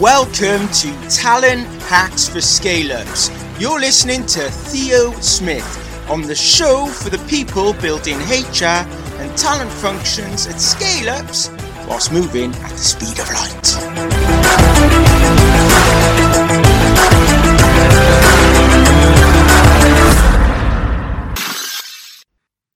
Welcome 0.00 0.66
to 0.68 1.08
Talent 1.10 1.66
Hacks 1.82 2.26
for 2.26 2.40
Scale 2.40 2.92
Ups. 2.92 3.28
You're 3.60 3.78
listening 3.78 4.24
to 4.28 4.48
Theo 4.48 5.12
Smith 5.20 6.08
on 6.08 6.22
the 6.22 6.34
show 6.34 6.86
for 6.86 7.10
the 7.10 7.18
people 7.28 7.74
building 7.74 8.16
HR 8.20 8.88
and 9.20 9.36
talent 9.36 9.70
functions 9.70 10.46
at 10.46 10.58
scale 10.58 11.10
ups 11.10 11.50
whilst 11.86 12.14
moving 12.14 12.50
at 12.50 12.70
the 12.70 12.78
speed 12.78 13.18
of 13.18 13.28
light. 13.28 13.76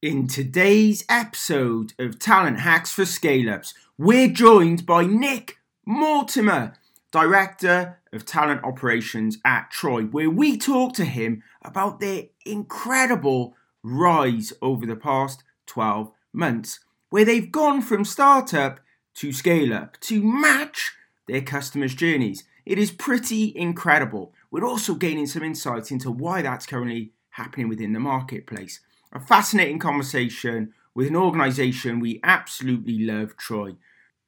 In 0.02 0.26
today's 0.26 1.06
episode 1.08 1.94
of 1.98 2.18
Talent 2.18 2.60
Hacks 2.60 2.92
for 2.92 3.06
Scale 3.06 3.48
Ups, 3.48 3.72
we're 3.96 4.28
joined 4.28 4.84
by 4.84 5.06
Nick 5.06 5.56
Mortimer 5.86 6.74
Director 7.14 8.00
of 8.12 8.26
Talent 8.26 8.64
Operations 8.64 9.38
at 9.44 9.70
Troy, 9.70 10.02
where 10.02 10.28
we 10.28 10.56
talk 10.56 10.94
to 10.94 11.04
him 11.04 11.44
about 11.62 12.00
their 12.00 12.24
incredible 12.44 13.54
rise 13.84 14.52
over 14.60 14.84
the 14.84 14.96
past 14.96 15.44
12 15.66 16.10
months, 16.32 16.80
where 17.10 17.24
they've 17.24 17.52
gone 17.52 17.82
from 17.82 18.04
startup 18.04 18.80
to 19.14 19.32
scale 19.32 19.72
up 19.72 20.00
to 20.00 20.24
match 20.24 20.94
their 21.28 21.40
customers' 21.40 21.94
journeys. 21.94 22.42
It 22.66 22.80
is 22.80 22.90
pretty 22.90 23.52
incredible. 23.54 24.34
We're 24.50 24.66
also 24.66 24.96
gaining 24.96 25.28
some 25.28 25.44
insights 25.44 25.92
into 25.92 26.10
why 26.10 26.42
that's 26.42 26.66
currently 26.66 27.12
happening 27.30 27.68
within 27.68 27.92
the 27.92 28.00
marketplace. 28.00 28.80
A 29.12 29.20
fascinating 29.20 29.78
conversation 29.78 30.74
with 30.96 31.06
an 31.06 31.14
organization 31.14 32.00
we 32.00 32.18
absolutely 32.24 32.98
love, 32.98 33.36
Troy. 33.36 33.76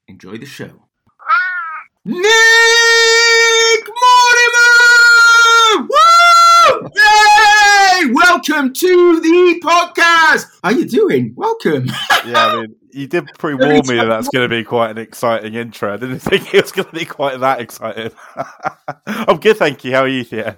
Enjoy 0.07 0.39
the 0.39 0.47
show. 0.47 0.85
Ah! 2.09 2.46
Nick 3.87 3.95
Mortimer! 5.79 5.89
Woo! 5.89 6.91
Yay! 6.97 8.13
Welcome 8.13 8.73
to 8.73 9.21
the 9.21 9.61
podcast. 9.63 10.47
How 10.63 10.71
are 10.71 10.73
you 10.73 10.87
doing? 10.87 11.35
Welcome. 11.37 11.87
yeah, 12.27 12.47
I 12.47 12.61
mean, 12.63 12.75
you 12.91 13.07
did 13.07 13.27
pre-warn 13.39 13.71
me 13.87 13.97
that 13.97 14.07
that's 14.07 14.29
going 14.29 14.49
to 14.49 14.49
be 14.49 14.65
quite 14.65 14.91
an 14.91 14.99
exciting 14.99 15.55
intro. 15.55 15.95
I 15.95 15.99
didn't 15.99 16.19
think 16.21 16.53
it 16.53 16.63
was 16.63 16.73
going 16.73 16.89
to 16.89 16.95
be 16.95 17.05
quite 17.05 17.39
that 17.41 17.61
exciting. 17.61 18.11
I'm 19.07 19.39
good, 19.39 19.57
thank 19.57 19.85
you. 19.85 19.93
How 19.93 20.01
are 20.01 20.09
you, 20.09 20.25
Theo? 20.25 20.57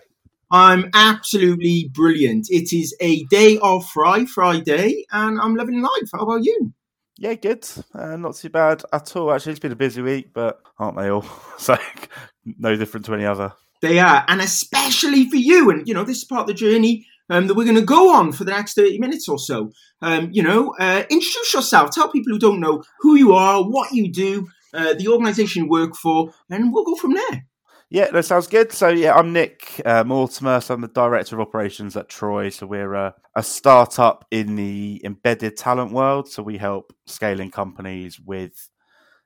I'm 0.51 0.89
absolutely 0.95 1.91
brilliant. 1.92 2.47
It 2.48 2.73
is 2.73 2.97
a 3.01 3.25
day 3.25 3.59
off 3.59 3.91
Fry 3.91 4.25
Friday, 4.25 5.05
and 5.13 5.39
I'm 5.39 5.55
loving 5.55 5.83
life. 5.83 6.09
How 6.15 6.20
about 6.20 6.45
you? 6.45 6.73
Yeah, 7.19 7.35
good. 7.35 7.69
Uh, 7.92 8.17
not 8.17 8.37
too 8.37 8.48
bad 8.48 8.85
at 8.92 9.17
all. 9.17 9.33
Actually, 9.33 9.53
it's 9.53 9.61
been 9.61 9.73
a 9.73 9.77
busy 9.77 10.01
week, 10.01 10.33
but 10.33 10.61
aren't 10.79 10.97
they 10.97 11.09
all? 11.09 11.27
so 11.59 11.77
no 12.59 12.77
different 12.77 13.07
to 13.07 13.15
any 13.15 13.25
other. 13.25 13.53
They 13.81 13.99
are, 13.99 14.25
and 14.29 14.41
especially 14.41 15.29
for 15.31 15.37
you. 15.37 15.71
And 15.71 15.87
you 15.87 15.95
know, 15.95 16.05
this 16.05 16.19
is 16.19 16.25
part 16.25 16.43
of 16.43 16.47
the 16.49 16.55
journey 16.55 17.07
um, 17.31 17.47
that 17.47 17.55
we're 17.55 17.65
going 17.65 17.77
to 17.77 17.83
go 17.83 18.15
on 18.15 18.33
for 18.33 18.45
the 18.45 18.53
next 18.53 18.75
thirty 18.75 18.99
minutes 18.99 19.29
or 19.29 19.39
so. 19.39 19.71
Um, 20.03 20.31
you 20.33 20.43
know, 20.43 20.75
uh, 20.79 21.05
introduce 21.11 21.55
yourself. 21.55 21.91
Tell 21.91 22.11
people 22.11 22.33
who 22.33 22.39
don't 22.39 22.61
know 22.61 22.83
who 23.01 23.15
you 23.17 23.35
are, 23.35 23.63
what 23.63 23.93
you 23.93 24.11
do, 24.11 24.49
uh, 24.75 24.95
the 24.95 25.09
organisation 25.09 25.65
you 25.65 25.71
work 25.71 25.95
for, 25.95 26.33
and 26.51 26.73
we'll 26.73 26.85
go 26.85 26.95
from 26.95 27.15
there. 27.15 27.47
Yeah, 27.91 28.11
that 28.11 28.27
sounds 28.27 28.49
good. 28.49 28.71
So, 28.71 28.89
yeah, 28.89 29.15
I'm 29.15 29.33
Nick 29.33 29.81
uh, 29.83 30.05
Mortimer. 30.05 30.61
So 30.61 30.75
I'm 30.75 30.83
the 30.83 30.89
director 30.89 31.37
of 31.37 31.41
operations 31.41 31.97
at 31.97 32.11
Troy. 32.11 32.51
So 32.51 32.67
we're 32.67 32.93
a, 32.93 33.15
a 33.35 33.43
startup 33.43 34.27
in 34.31 34.57
the 34.57 35.01
embedded 35.05 35.57
talent 35.57 35.93
world. 35.93 36.29
So 36.29 36.43
we 36.43 36.59
help 36.59 36.93
scaling 37.07 37.51
companies 37.51 38.20
with 38.20 38.69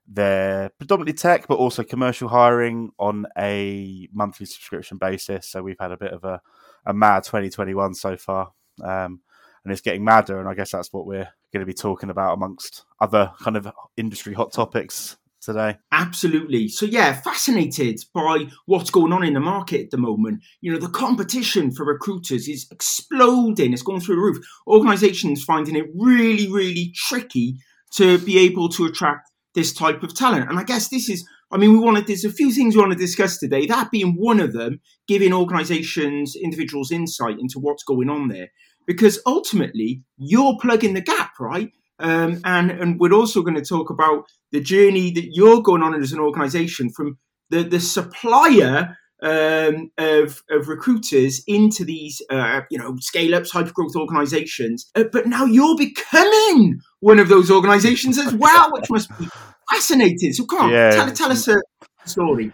their 0.06 0.70
predominantly 0.78 1.14
tech, 1.14 1.46
but 1.48 1.58
also 1.58 1.82
commercial 1.82 2.28
hiring 2.28 2.90
on 2.98 3.26
a 3.38 4.08
monthly 4.12 4.46
subscription 4.46 4.98
basis. 4.98 5.48
So 5.48 5.62
we've 5.62 5.78
had 5.78 5.92
a 5.92 5.96
bit 5.96 6.12
of 6.12 6.24
a, 6.24 6.40
a 6.84 6.92
mad 6.92 7.24
2021 7.24 7.94
so 7.94 8.16
far. 8.16 8.52
Um, 8.82 9.20
and 9.64 9.72
it's 9.72 9.80
getting 9.80 10.04
madder. 10.04 10.40
And 10.40 10.48
I 10.48 10.54
guess 10.54 10.72
that's 10.72 10.92
what 10.92 11.06
we're 11.06 11.28
going 11.52 11.60
to 11.60 11.66
be 11.66 11.74
talking 11.74 12.10
about 12.10 12.34
amongst 12.34 12.84
other 13.00 13.32
kind 13.40 13.56
of 13.56 13.70
industry 13.96 14.34
hot 14.34 14.52
topics 14.52 15.16
today. 15.40 15.76
Absolutely. 15.90 16.68
So 16.68 16.86
yeah, 16.86 17.12
fascinated 17.12 18.00
by 18.14 18.46
what's 18.66 18.90
going 18.90 19.12
on 19.12 19.24
in 19.24 19.34
the 19.34 19.40
market 19.40 19.82
at 19.82 19.90
the 19.90 19.98
moment. 19.98 20.42
You 20.60 20.72
know, 20.72 20.78
the 20.78 20.88
competition 20.88 21.72
for 21.72 21.84
recruiters 21.84 22.48
is 22.48 22.66
exploding. 22.70 23.72
It's 23.72 23.82
going 23.82 24.00
through 24.00 24.16
the 24.16 24.22
roof. 24.22 24.44
Organizations 24.66 25.44
finding 25.44 25.76
it 25.76 25.86
really, 25.94 26.50
really 26.50 26.92
tricky 26.94 27.56
to 27.94 28.18
be 28.18 28.38
able 28.38 28.68
to 28.70 28.86
attract 28.86 29.31
this 29.54 29.72
type 29.72 30.02
of 30.02 30.14
talent. 30.14 30.48
And 30.48 30.58
I 30.58 30.64
guess 30.64 30.88
this 30.88 31.08
is 31.08 31.26
I 31.52 31.58
mean, 31.58 31.72
we 31.72 31.78
wanted 31.78 32.06
there's 32.06 32.24
a 32.24 32.32
few 32.32 32.50
things 32.50 32.74
we 32.74 32.80
want 32.80 32.92
to 32.92 32.98
discuss 32.98 33.38
today. 33.38 33.66
That 33.66 33.90
being 33.90 34.16
one 34.18 34.40
of 34.40 34.54
them, 34.54 34.80
giving 35.06 35.34
organizations, 35.34 36.34
individuals 36.34 36.90
insight 36.90 37.38
into 37.38 37.58
what's 37.58 37.84
going 37.84 38.08
on 38.08 38.28
there. 38.28 38.48
Because 38.86 39.20
ultimately, 39.26 40.02
you're 40.16 40.56
plugging 40.60 40.94
the 40.94 41.02
gap, 41.02 41.32
right? 41.38 41.70
Um, 41.98 42.40
and 42.44 42.70
and 42.70 42.98
we're 42.98 43.12
also 43.12 43.42
going 43.42 43.54
to 43.54 43.64
talk 43.64 43.90
about 43.90 44.24
the 44.50 44.60
journey 44.60 45.12
that 45.12 45.28
you're 45.32 45.62
going 45.62 45.82
on 45.82 45.94
as 45.94 46.12
an 46.12 46.20
organisation 46.20 46.90
from 46.90 47.18
the 47.50 47.62
the 47.62 47.80
supplier 47.80 48.96
um, 49.22 49.90
of 49.98 50.42
of 50.50 50.68
recruiters 50.68 51.42
into 51.46 51.84
these 51.84 52.20
uh, 52.30 52.62
you 52.70 52.78
know 52.78 52.96
scale 53.00 53.34
ups, 53.34 53.50
hyper 53.50 53.72
growth 53.72 53.96
organisations. 53.96 54.90
Uh, 54.94 55.04
but 55.10 55.26
now 55.26 55.44
you're 55.44 55.76
becoming 55.76 56.80
one 57.00 57.18
of 57.18 57.28
those 57.28 57.50
organisations 57.50 58.18
as 58.18 58.34
well, 58.34 58.72
which 58.72 58.90
must 58.90 59.16
be 59.18 59.28
fascinating. 59.70 60.32
So 60.32 60.44
come 60.44 60.66
on, 60.66 60.70
yeah. 60.70 60.90
tell, 60.90 61.12
tell 61.12 61.32
us 61.32 61.48
a 61.48 61.60
story. 62.04 62.52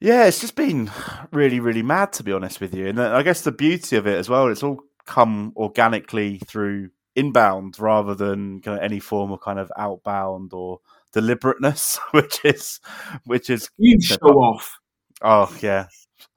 Yeah, 0.00 0.26
it's 0.26 0.40
just 0.40 0.54
been 0.54 0.90
really, 1.32 1.58
really 1.58 1.82
mad 1.82 2.12
to 2.14 2.22
be 2.22 2.32
honest 2.32 2.60
with 2.60 2.74
you. 2.74 2.86
And 2.86 3.00
I 3.00 3.22
guess 3.22 3.42
the 3.42 3.52
beauty 3.52 3.96
of 3.96 4.06
it 4.06 4.16
as 4.16 4.28
well, 4.28 4.48
it's 4.48 4.62
all 4.62 4.80
come 5.06 5.52
organically 5.56 6.38
through 6.46 6.90
inbound 7.16 7.80
rather 7.80 8.14
than 8.14 8.60
kind 8.60 8.78
of 8.78 8.84
any 8.84 9.00
form 9.00 9.32
of 9.32 9.40
kind 9.40 9.58
of 9.58 9.72
outbound 9.76 10.52
or 10.52 10.78
deliberateness, 11.12 11.98
which 12.12 12.44
is 12.44 12.80
which 13.24 13.50
is 13.50 13.70
you 13.78 14.00
show 14.00 14.16
off. 14.26 14.78
Oh 15.20 15.54
yeah, 15.60 15.86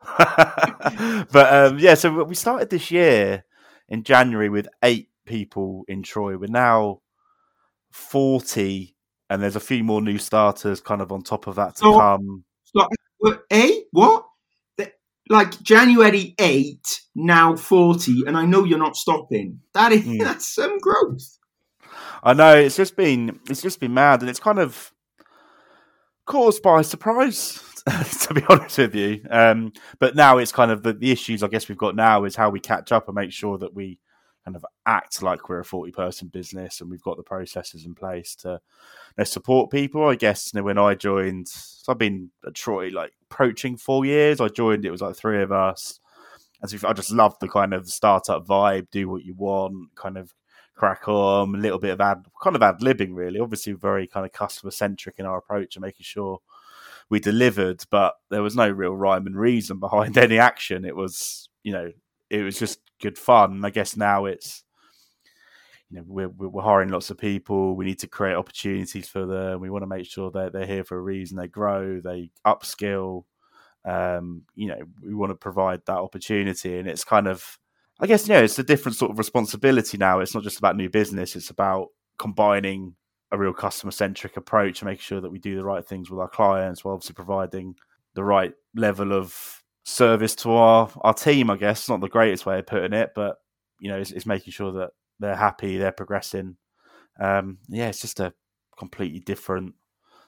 but 1.32 1.54
um, 1.54 1.80
yeah. 1.80 1.94
So 1.94 2.24
we 2.24 2.36
started 2.36 2.70
this 2.70 2.92
year 2.92 3.44
in 3.88 4.04
January 4.04 4.50
with 4.50 4.68
eight 4.84 5.10
people 5.26 5.84
in 5.88 6.04
Troy. 6.04 6.38
We're 6.38 6.48
now 6.48 7.02
forty, 7.92 8.96
and 9.30 9.42
there's 9.42 9.56
a 9.56 9.62
few 9.62 9.84
more 9.84 10.02
new 10.02 10.18
starters 10.18 10.82
kind 10.82 11.02
of 11.02 11.12
on 11.12 11.22
top 11.22 11.48
of 11.48 11.56
that 11.56 11.76
to 11.76 11.82
so, 11.82 11.98
come. 11.98 12.44
So, 12.64 12.88
eight? 13.52 13.86
What? 13.92 14.26
like 15.32 15.62
January 15.62 16.36
8, 16.38 17.02
now 17.16 17.56
40, 17.56 18.24
and 18.28 18.38
I 18.38 18.46
know 18.46 18.66
you're 18.66 18.78
not 18.78 18.96
stopping. 18.96 19.62
That 19.74 19.92
is 19.92 20.04
mm. 20.04 20.20
that's 20.20 20.54
some 20.54 20.78
growth. 20.80 21.38
I 22.24 22.34
know 22.34 22.56
it's 22.56 22.76
just 22.76 22.96
been 22.96 23.40
it's 23.50 23.62
just 23.62 23.80
been 23.80 23.94
mad, 23.94 24.22
and 24.22 24.30
it's 24.30 24.40
kind 24.40 24.60
of 24.60 24.92
caused 26.26 26.62
by 26.62 26.82
surprise, 26.82 27.64
to 28.22 28.34
be 28.34 28.44
honest 28.48 28.78
with 28.78 28.96
you. 28.96 29.26
Um, 29.30 29.74
but 30.00 30.16
now 30.16 30.38
it's 30.38 30.52
kind 30.52 30.72
of 30.72 30.84
the, 30.84 30.94
the 30.94 31.12
issues 31.12 31.42
I 31.42 31.48
guess 31.48 31.68
we've 31.68 31.78
got 31.78 31.96
now 31.96 32.26
is 32.26 32.36
how 32.36 32.50
we 32.50 32.60
catch 32.60 32.92
up 32.92 33.08
and 33.08 33.16
make 33.16 33.32
sure 33.32 33.58
that 33.58 33.74
we 33.74 34.00
kind 34.46 34.56
of 34.56 34.66
act 34.86 35.22
like 35.22 35.50
we're 35.50 35.60
a 35.60 35.66
40 35.66 35.92
person 35.92 36.28
business 36.28 36.82
and 36.82 36.90
we've 36.90 37.02
got 37.02 37.18
the 37.18 37.24
processes 37.24 37.86
in 37.86 37.94
place 37.96 38.36
to 38.36 38.50
you 38.50 38.58
know, 39.18 39.24
support 39.24 39.72
people. 39.72 40.08
I 40.08 40.16
guess 40.16 40.52
you 40.54 40.60
know, 40.60 40.64
when 40.66 40.78
I 40.78 40.96
joined, 40.96 41.48
so 41.48 41.92
I've 41.92 41.98
been 41.98 42.32
at 42.46 42.54
Troy 42.54 42.90
like 42.90 43.14
approaching 43.30 43.78
four 43.78 44.06
years. 44.06 44.42
I 44.42 44.48
joined, 44.48 44.86
it 44.86 44.92
was 44.92 45.02
like 45.02 45.16
three 45.16 45.42
of 45.42 45.52
us. 45.52 46.00
As 46.64 46.74
if 46.74 46.86
I 46.86 46.94
just 46.94 47.12
love 47.12 47.36
the 47.40 47.50
kind 47.50 47.74
of 47.74 47.90
startup 47.90 48.46
vibe, 48.46 48.92
do 48.92 49.10
what 49.10 49.24
you 49.24 49.34
want, 49.34 49.96
kind 49.96 50.16
of 50.16 50.36
crack 50.76 51.08
on, 51.08 51.56
a 51.56 51.58
little 51.58 51.80
bit 51.80 51.90
of 51.90 52.02
ad, 52.02 52.24
kind 52.42 52.56
of 52.56 52.62
ad 52.62 52.82
libbing, 52.82 53.16
really. 53.16 53.40
Obviously, 53.40 53.74
very 53.74 54.06
kind 54.06 54.28
of 54.28 54.32
customer 54.32 54.70
centric 54.70 55.16
in 55.18 55.26
our 55.26 55.40
approach 55.40 55.76
and 55.76 55.82
making 55.82 56.04
sure 56.04 56.40
we 57.12 57.20
delivered, 57.20 57.84
but 57.92 58.16
there 58.32 58.42
was 58.42 58.56
no 58.56 58.70
real 58.70 58.96
rhyme 58.96 59.28
and 59.28 59.36
reason 59.36 59.80
behind 59.80 60.18
any 60.18 60.40
action. 60.40 60.86
It 60.86 60.96
was, 60.96 61.50
you 61.62 61.74
know, 61.74 61.92
it 62.32 62.42
was 62.42 62.58
just 62.58 62.80
good 63.02 63.18
fun. 63.18 63.64
I 63.64 63.70
guess 63.70 63.96
now 63.98 64.26
it's 64.26 64.64
you 65.90 65.98
know 65.98 66.04
we're 66.08 66.30
we're 66.30 66.64
hiring 66.64 66.90
lots 66.90 67.10
of 67.10 67.18
people. 67.18 67.76
We 67.76 67.86
need 67.86 68.00
to 68.00 68.08
create 68.08 68.36
opportunities 68.36 69.10
for 69.10 69.26
them. 69.26 69.60
We 69.60 69.70
want 69.70 69.84
to 69.84 69.88
make 69.88 70.06
sure 70.06 70.32
that 70.32 70.54
they're 70.54 70.66
here 70.66 70.86
for 70.86 70.98
a 70.98 71.02
reason. 71.02 71.38
They 71.38 71.50
grow. 71.50 72.00
They 72.00 72.32
upskill. 72.48 73.26
Um, 73.84 74.44
you 74.56 74.68
know, 74.68 74.80
we 75.06 75.14
want 75.14 75.32
to 75.32 75.36
provide 75.36 75.82
that 75.88 75.98
opportunity, 75.98 76.78
and 76.78 76.88
it's 76.88 77.04
kind 77.04 77.28
of, 77.28 77.58
I 78.00 78.08
guess, 78.08 78.28
you 78.28 78.36
know, 78.36 78.44
it's 78.44 78.60
a 78.60 78.64
different 78.64 78.96
sort 78.96 79.12
of 79.12 79.18
responsibility 79.18 79.98
now. 79.98 80.20
It's 80.20 80.34
not 80.34 80.44
just 80.44 80.60
about 80.60 80.78
new 80.78 80.90
business; 80.90 81.36
it's 81.36 81.50
about 81.50 81.88
combining 82.18 82.96
a 83.32 83.38
real 83.38 83.54
customer 83.54 83.92
centric 83.92 84.38
approach 84.38 84.82
and 84.82 84.88
making 84.88 85.02
sure 85.02 85.22
that 85.22 85.32
we 85.32 85.40
do 85.40 85.56
the 85.56 85.64
right 85.64 85.86
things 85.86 86.10
with 86.10 86.20
our 86.20 86.28
clients, 86.28 86.84
while 86.84 86.94
obviously 86.94 87.16
providing 87.16 87.76
the 88.14 88.24
right 88.24 88.54
level 88.76 89.14
of 89.14 89.64
service 89.84 90.36
to 90.36 90.52
our 90.52 90.90
our 91.02 91.14
team. 91.14 91.50
I 91.50 91.58
guess 91.58 91.80
It's 91.80 91.90
not 91.90 92.02
the 92.02 92.10
greatest 92.10 92.46
way 92.46 92.60
of 92.60 92.68
putting 92.68 92.94
it, 92.94 93.12
but 93.16 93.38
you 93.80 93.90
know, 93.90 93.98
it's, 93.98 94.12
it's 94.12 94.26
making 94.26 94.52
sure 94.52 94.72
that 94.74 94.92
they're 95.20 95.36
happy, 95.36 95.78
they're 95.78 95.92
progressing. 95.92 96.58
Um, 97.20 97.58
yeah, 97.68 97.88
it's 97.88 98.02
just 98.02 98.20
a 98.20 98.34
completely 98.78 99.20
different 99.20 99.76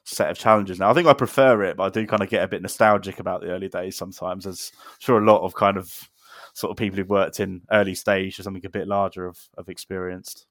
set 0.06 0.30
of 0.30 0.38
challenges 0.38 0.80
now. 0.80 0.90
I 0.90 0.94
think 0.94 1.08
I 1.08 1.14
prefer 1.14 1.64
it, 1.64 1.78
but 1.78 1.84
I 1.84 1.90
do 1.90 2.06
kind 2.06 2.22
of 2.24 2.30
get 2.30 2.44
a 2.44 2.48
bit 2.48 2.62
nostalgic 2.62 3.20
about 3.20 3.42
the 3.42 3.48
early 3.48 3.70
days 3.70 3.96
sometimes, 3.96 4.46
as 4.46 4.72
I'm 4.76 4.96
sure 5.00 5.18
a 5.18 5.26
lot 5.26 5.42
of 5.42 5.56
kind 5.56 5.78
of 5.78 6.10
sort 6.54 6.72
of 6.72 6.78
people 6.78 6.98
who've 6.98 7.10
worked 7.10 7.40
in 7.40 7.62
early 7.72 7.96
stage 7.96 8.40
or 8.40 8.44
something 8.44 8.66
a 8.66 8.70
bit 8.70 8.88
larger 8.88 9.26
have, 9.28 9.40
have 9.58 9.70
experienced 9.70 10.46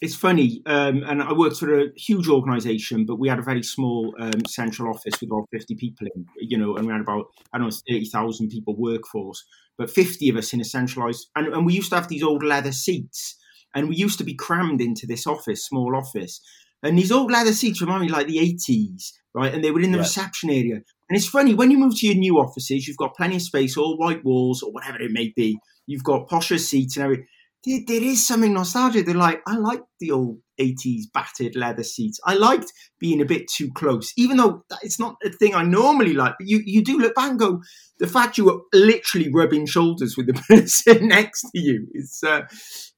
it's 0.00 0.14
funny, 0.14 0.62
um, 0.66 1.02
and 1.04 1.22
I 1.22 1.32
worked 1.32 1.56
for 1.56 1.80
a 1.80 1.86
huge 1.96 2.28
organisation, 2.28 3.04
but 3.04 3.18
we 3.18 3.28
had 3.28 3.38
a 3.38 3.42
very 3.42 3.62
small 3.62 4.14
um, 4.20 4.44
central 4.46 4.90
office 4.90 5.20
with 5.20 5.30
about 5.30 5.48
50 5.52 5.74
people 5.74 6.06
in, 6.14 6.26
you 6.40 6.56
know, 6.56 6.76
and 6.76 6.86
we 6.86 6.92
had 6.92 7.00
about, 7.00 7.26
I 7.52 7.58
don't 7.58 7.68
know, 7.68 7.76
30,000 7.88 8.48
people 8.48 8.76
workforce, 8.76 9.44
but 9.76 9.90
50 9.90 10.28
of 10.28 10.36
us 10.36 10.52
in 10.52 10.60
a 10.60 10.64
centralised, 10.64 11.28
and, 11.34 11.48
and 11.48 11.66
we 11.66 11.74
used 11.74 11.90
to 11.90 11.96
have 11.96 12.08
these 12.08 12.22
old 12.22 12.44
leather 12.44 12.72
seats, 12.72 13.36
and 13.74 13.88
we 13.88 13.96
used 13.96 14.18
to 14.18 14.24
be 14.24 14.34
crammed 14.34 14.80
into 14.80 15.06
this 15.06 15.26
office, 15.26 15.64
small 15.64 15.96
office. 15.96 16.40
And 16.82 16.96
these 16.96 17.10
old 17.10 17.30
leather 17.30 17.52
seats 17.52 17.80
remind 17.80 18.02
me 18.02 18.08
like 18.08 18.28
the 18.28 18.38
80s, 18.38 19.12
right? 19.34 19.52
And 19.52 19.64
they 19.64 19.72
were 19.72 19.80
in 19.80 19.90
the 19.90 19.98
yeah. 19.98 20.04
reception 20.04 20.50
area. 20.50 20.76
And 20.76 21.16
it's 21.16 21.28
funny, 21.28 21.54
when 21.54 21.70
you 21.70 21.78
move 21.78 21.98
to 21.98 22.06
your 22.06 22.16
new 22.16 22.36
offices, 22.36 22.86
you've 22.86 22.96
got 22.96 23.16
plenty 23.16 23.36
of 23.36 23.42
space, 23.42 23.76
all 23.76 23.96
white 23.96 24.24
walls 24.24 24.62
or 24.62 24.70
whatever 24.72 25.00
it 25.00 25.10
may 25.10 25.32
be. 25.34 25.58
You've 25.86 26.04
got 26.04 26.28
posher 26.28 26.58
seats 26.58 26.96
and 26.96 27.04
everything 27.04 27.26
there, 27.64 27.80
there 27.86 28.02
is 28.02 28.26
something 28.26 28.54
nostalgic. 28.54 29.06
They're 29.06 29.14
like, 29.14 29.40
I 29.46 29.56
like 29.56 29.82
the 30.00 30.12
old 30.12 30.38
80s 30.60 31.04
battered 31.12 31.56
leather 31.56 31.82
seats. 31.82 32.20
I 32.24 32.34
liked 32.34 32.72
being 32.98 33.20
a 33.20 33.24
bit 33.24 33.48
too 33.48 33.70
close, 33.74 34.12
even 34.16 34.36
though 34.36 34.64
it's 34.82 34.98
not 34.98 35.16
a 35.24 35.30
thing 35.30 35.54
I 35.54 35.62
normally 35.62 36.14
like. 36.14 36.34
But 36.38 36.48
you, 36.48 36.62
you 36.64 36.82
do 36.82 36.98
look 36.98 37.14
back 37.14 37.30
and 37.30 37.38
go, 37.38 37.62
the 37.98 38.06
fact 38.06 38.38
you 38.38 38.44
were 38.44 38.60
literally 38.72 39.30
rubbing 39.32 39.66
shoulders 39.66 40.16
with 40.16 40.26
the 40.26 40.34
person 40.48 41.08
next 41.08 41.42
to 41.42 41.60
you 41.60 41.86
is 41.94 42.22
uh, 42.26 42.42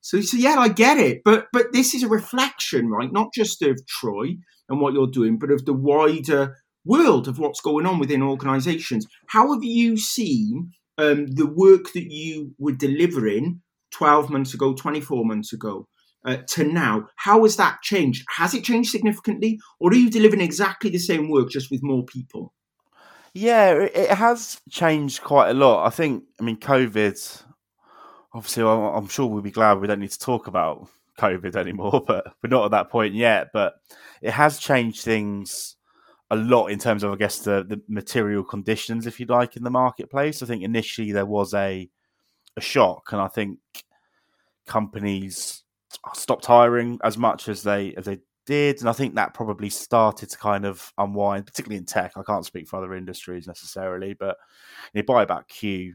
so. 0.01 0.21
So 0.21 0.37
yeah, 0.37 0.57
I 0.59 0.69
get 0.69 0.99
it. 0.99 1.23
But 1.25 1.47
but 1.53 1.73
this 1.73 1.95
is 1.95 2.03
a 2.03 2.09
reflection, 2.09 2.89
right? 2.89 3.13
Not 3.13 3.33
just 3.35 3.63
of 3.63 3.79
Troy 3.87 4.37
and 4.69 4.81
what 4.81 4.95
you're 4.95 5.07
doing, 5.07 5.39
but 5.39 5.51
of 5.51 5.65
the 5.65 5.75
wider 5.75 6.57
world 6.85 7.29
of 7.29 7.39
what's 7.39 7.61
going 7.61 7.87
on 7.87 7.99
within 7.99 8.23
organisations. 8.23 9.07
How 9.29 9.53
have 9.53 9.63
you 9.63 9.97
seen 9.97 10.73
um, 10.99 11.27
the 11.27 11.47
work 11.47 11.93
that 11.93 12.11
you 12.11 12.55
were 12.59 12.73
delivering 12.73 13.61
12 13.93 14.31
months 14.31 14.55
ago, 14.55 14.75
24 14.75 15.25
months 15.25 15.53
ago, 15.53 15.87
uh, 16.25 16.39
to 16.49 16.65
now, 16.65 17.09
how 17.17 17.43
has 17.43 17.57
that 17.57 17.81
changed? 17.83 18.25
Has 18.37 18.55
it 18.55 18.65
changed 18.65 18.91
significantly, 18.91 19.59
or 19.79 19.91
are 19.91 19.95
you 19.95 20.11
delivering 20.11 20.43
exactly 20.43 20.91
the 20.91 20.99
same 20.99 21.31
work 21.31 21.51
just 21.51 21.71
with 21.71 21.83
more 21.83 22.05
people? 22.05 22.53
Yeah, 23.33 23.75
it 23.75 24.11
has 24.11 24.61
changed 24.71 25.23
quite 25.23 25.51
a 25.51 25.55
lot. 25.55 25.87
I 25.87 25.91
think, 25.91 26.25
I 26.41 26.43
mean, 26.43 26.57
COVID, 26.57 27.43
obviously, 28.35 28.65
I'm 28.65 29.09
sure 29.09 29.27
we'll 29.27 29.41
be 29.41 29.53
glad 29.53 29.81
we 29.81 29.87
don't 29.87 30.01
need 30.01 30.11
to 30.11 30.19
talk 30.19 30.49
about 30.49 30.89
COVID 31.19 31.55
anymore, 31.55 32.03
but 32.07 32.35
we're 32.43 32.51
not 32.51 32.65
at 32.65 32.71
that 32.73 32.91
point 32.91 33.15
yet. 33.15 33.51
But 33.53 33.75
it 34.21 34.33
has 34.33 34.59
changed 34.59 35.03
things 35.03 35.77
a 36.31 36.37
lot 36.37 36.69
in 36.69 36.79
terms 36.79 37.05
of, 37.05 37.13
I 37.13 37.17
guess, 37.17 37.39
the, 37.39 37.65
the 37.65 37.81
material 37.89 38.43
conditions, 38.43 39.07
if 39.07 39.21
you 39.21 39.27
like, 39.27 39.57
in 39.57 39.63
the 39.63 39.71
marketplace. 39.71 40.43
I 40.43 40.47
think 40.47 40.63
initially 40.63 41.13
there 41.13 41.27
was 41.27 41.55
a 41.55 41.89
a 42.57 42.61
shock, 42.61 43.13
and 43.13 43.21
I 43.21 43.29
think 43.29 43.59
companies 44.67 45.65
stopped 46.15 46.47
hiring 46.47 46.99
as 47.03 47.19
much 47.19 47.49
as 47.49 47.63
they 47.63 47.95
as 47.95 48.05
they 48.05 48.19
did, 48.47 48.81
and 48.81 48.89
I 48.89 48.93
think 48.93 49.15
that 49.15 49.35
probably 49.35 49.71
started 49.71 50.31
to 50.31 50.39
kind 50.39 50.65
of 50.65 50.93
unwind, 50.99 51.47
particularly 51.47 51.79
in 51.79 51.85
tech. 51.85 52.13
I 52.17 52.23
can't 52.23 52.47
speak 52.47 52.69
for 52.69 52.79
other 52.79 52.95
industries 52.95 53.47
necessarily, 53.47 54.15
but 54.15 54.37
you 54.93 55.03
know, 55.03 55.07
by 55.07 55.23
about 55.23 55.49
Q 55.49 55.95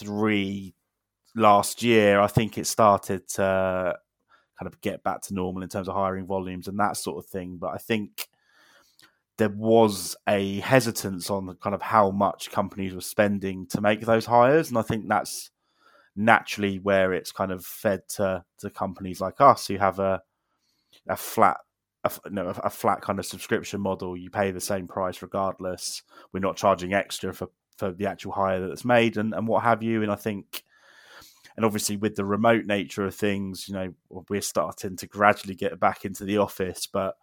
three 0.00 0.74
last 1.36 1.82
year, 1.82 2.20
I 2.20 2.26
think 2.26 2.58
it 2.58 2.66
started 2.66 3.28
to 3.30 3.96
kind 4.58 4.66
of 4.72 4.80
get 4.80 5.04
back 5.04 5.22
to 5.22 5.34
normal 5.34 5.62
in 5.62 5.68
terms 5.68 5.88
of 5.88 5.94
hiring 5.94 6.26
volumes 6.26 6.66
and 6.66 6.78
that 6.80 6.96
sort 6.96 7.24
of 7.24 7.30
thing. 7.30 7.58
But 7.60 7.68
I 7.68 7.78
think 7.78 8.28
there 9.36 9.50
was 9.50 10.16
a 10.28 10.58
hesitance 10.60 11.30
on 11.30 11.56
kind 11.62 11.74
of 11.74 11.82
how 11.82 12.10
much 12.10 12.50
companies 12.50 12.92
were 12.92 13.00
spending 13.00 13.66
to 13.68 13.80
make 13.80 14.00
those 14.00 14.26
hires, 14.26 14.68
and 14.68 14.78
I 14.78 14.82
think 14.82 15.08
that's 15.08 15.50
naturally 16.18 16.80
where 16.80 17.12
it's 17.12 17.30
kind 17.30 17.52
of 17.52 17.64
fed 17.64 18.02
to 18.08 18.44
to 18.58 18.68
companies 18.68 19.20
like 19.20 19.40
us 19.40 19.68
who 19.68 19.76
have 19.78 20.00
a 20.00 20.20
a 21.08 21.16
flat 21.16 21.58
a, 22.04 22.10
no, 22.30 22.48
a 22.48 22.70
flat 22.70 23.00
kind 23.00 23.18
of 23.18 23.26
subscription 23.26 23.80
model. 23.80 24.16
You 24.16 24.30
pay 24.30 24.50
the 24.50 24.60
same 24.60 24.86
price 24.86 25.22
regardless. 25.22 26.02
We're 26.32 26.40
not 26.40 26.56
charging 26.56 26.92
extra 26.92 27.32
for 27.32 27.48
for 27.76 27.92
the 27.92 28.06
actual 28.06 28.32
hire 28.32 28.66
that's 28.66 28.84
made 28.84 29.16
and, 29.16 29.32
and 29.32 29.46
what 29.46 29.62
have 29.62 29.84
you. 29.84 30.02
And 30.02 30.10
I 30.10 30.16
think, 30.16 30.64
and 31.56 31.64
obviously 31.64 31.96
with 31.96 32.16
the 32.16 32.24
remote 32.24 32.64
nature 32.64 33.04
of 33.04 33.14
things, 33.14 33.68
you 33.68 33.74
know, 33.74 33.94
we're 34.28 34.40
starting 34.40 34.96
to 34.96 35.06
gradually 35.06 35.54
get 35.54 35.78
back 35.78 36.04
into 36.04 36.24
the 36.24 36.38
office, 36.38 36.88
but 36.92 37.14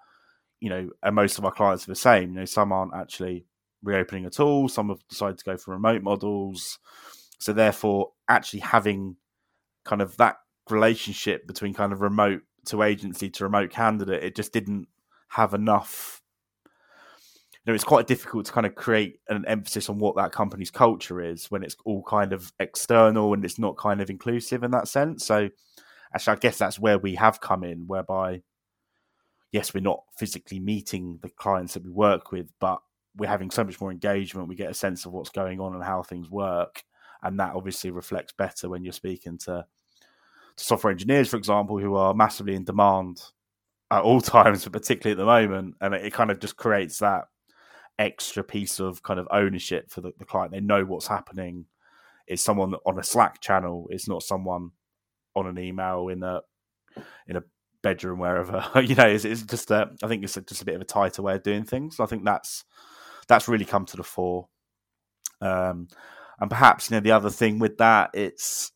you 0.62 0.69
know, 0.69 0.89
and 1.03 1.15
most 1.15 1.38
of 1.38 1.44
our 1.44 1.51
clients 1.51 1.86
are 1.86 1.92
the 1.92 1.95
same. 1.95 2.30
You 2.30 2.39
know, 2.39 2.45
some 2.45 2.71
aren't 2.71 2.95
actually 2.95 3.45
reopening 3.83 4.25
at 4.25 4.39
all. 4.39 4.69
Some 4.69 4.88
have 4.88 5.06
decided 5.09 5.38
to 5.39 5.45
go 5.45 5.57
for 5.57 5.71
remote 5.71 6.01
models. 6.01 6.80
So 7.39 7.51
therefore, 7.51 8.12
actually 8.27 8.62
having 8.62 9.18
kind 9.83 10.01
of 10.01 10.18
that 10.18 10.38
relationship 10.69 11.48
between 11.48 11.74
kind 11.74 11.94
of 11.94 12.01
remote 12.01 12.42
to 12.66 12.83
agency 12.83 13.30
to 13.30 13.44
remote 13.44 13.69
candidate, 13.69 14.24
it 14.24 14.36
just 14.36 14.51
didn't 14.51 14.88
have 15.30 15.54
enough. 15.54 16.22
You 16.63 17.72
know, 17.72 17.74
it's 17.74 17.83
quite 17.83 18.07
difficult 18.07 18.45
to 18.45 18.51
kind 18.51 18.66
of 18.66 18.75
create 18.75 19.19
an 19.27 19.45
emphasis 19.48 19.89
on 19.89 19.98
what 19.98 20.16
that 20.18 20.31
company's 20.31 20.72
culture 20.72 21.22
is 21.22 21.50
when 21.50 21.63
it's 21.63 21.75
all 21.86 22.04
kind 22.04 22.33
of 22.33 22.51
external 22.60 23.33
and 23.33 23.44
it's 23.44 23.57
not 23.57 23.77
kind 23.77 24.01
of 24.01 24.10
inclusive 24.10 24.63
in 24.63 24.71
that 24.71 24.88
sense. 24.88 25.25
So, 25.25 25.50
actually, 26.13 26.33
I 26.33 26.39
guess 26.39 26.57
that's 26.57 26.80
where 26.80 27.00
we 27.00 27.16
have 27.16 27.42
come 27.42 27.63
in, 27.63 27.88
whereby, 27.88 28.44
yes, 29.51 29.74
we're 29.74 29.81
not 29.81 30.04
physically 30.18 30.60
meeting 30.60 31.19
the 31.24 31.30
clients 31.30 31.74
that 31.74 31.83
we 31.83 31.92
work 31.92 32.31
with, 32.31 32.51
but 32.60 32.81
we're 33.16 33.30
having 33.30 33.50
so 33.50 33.63
much 33.63 33.81
more 33.81 33.92
engagement. 33.92 34.48
We 34.48 34.56
get 34.56 34.69
a 34.69 34.75
sense 34.75 35.06
of 35.06 35.13
what's 35.13 35.30
going 35.30 35.60
on 35.60 35.74
and 35.74 35.83
how 35.83 36.04
things 36.04 36.30
work 36.30 36.83
and 37.23 37.39
that 37.39 37.56
obviously 37.56 37.91
reflects 37.91 38.33
better 38.33 38.69
when 38.69 38.83
you're 38.83 38.94
speaking 38.94 39.38
to, 39.39 39.65
to 40.56 40.63
software 40.63 40.91
engineers, 40.91 41.29
for 41.29 41.38
example, 41.38 41.79
who 41.79 41.95
are 41.95 42.13
massively 42.13 42.56
in 42.56 42.63
demand 42.63 43.21
at 43.91 44.01
all 44.01 44.21
times, 44.35 44.63
but 44.63 44.73
particularly 44.73 45.13
at 45.13 45.17
the 45.17 45.25
moment, 45.25 45.75
and 45.81 45.94
it, 45.94 46.13
kind 46.13 46.31
of 46.31 46.39
just 46.39 46.57
creates 46.57 47.00
that 47.00 47.25
extra 47.97 48.44
piece 48.44 48.79
of 48.79 49.01
kind 49.03 49.19
of 49.19 49.27
ownership 49.31 49.89
for 49.89 50.01
the, 50.01 50.12
the 50.17 50.25
client. 50.25 50.51
They 50.51 50.59
know 50.59 50.83
what's 50.83 51.07
happening. 51.07 51.65
It's 52.27 52.44
someone 52.44 52.73
on 52.85 53.00
a 53.00 53.03
Slack 53.03 53.39
channel. 53.41 53.87
It's 53.90 54.07
not 54.07 54.23
someone 54.23 54.71
on 55.35 55.47
an 55.47 55.59
email 55.59 56.07
in 56.09 56.23
a 56.23 56.42
in 57.28 57.37
a 57.37 57.44
bedroom 57.83 58.19
wherever. 58.19 58.66
you 58.81 58.95
know, 58.95 59.07
it's, 59.07 59.25
it's 59.25 59.44
just 59.44 59.69
a, 59.71 59.92
I 60.01 60.07
think 60.07 60.23
it's 60.23 60.37
a, 60.37 60.42
just 60.42 60.61
a 60.61 60.66
bit 60.66 60.75
of 60.75 60.81
a 60.81 60.85
tighter 60.85 61.21
way 61.21 61.35
of 61.35 61.44
doing 61.44 61.63
things. 61.63 61.99
I 61.99 62.06
think 62.06 62.25
that's 62.25 62.63
that's 63.28 63.47
really 63.47 63.66
come 63.66 63.85
to 63.85 63.97
the 63.97 64.04
fore. 64.04 64.47
Um, 65.42 65.87
and 66.39 66.49
perhaps 66.49 66.89
you 66.89 66.95
know 66.95 67.01
the 67.01 67.11
other 67.11 67.30
thing 67.30 67.59
with 67.59 67.77
that, 67.77 68.11
it's 68.13 68.71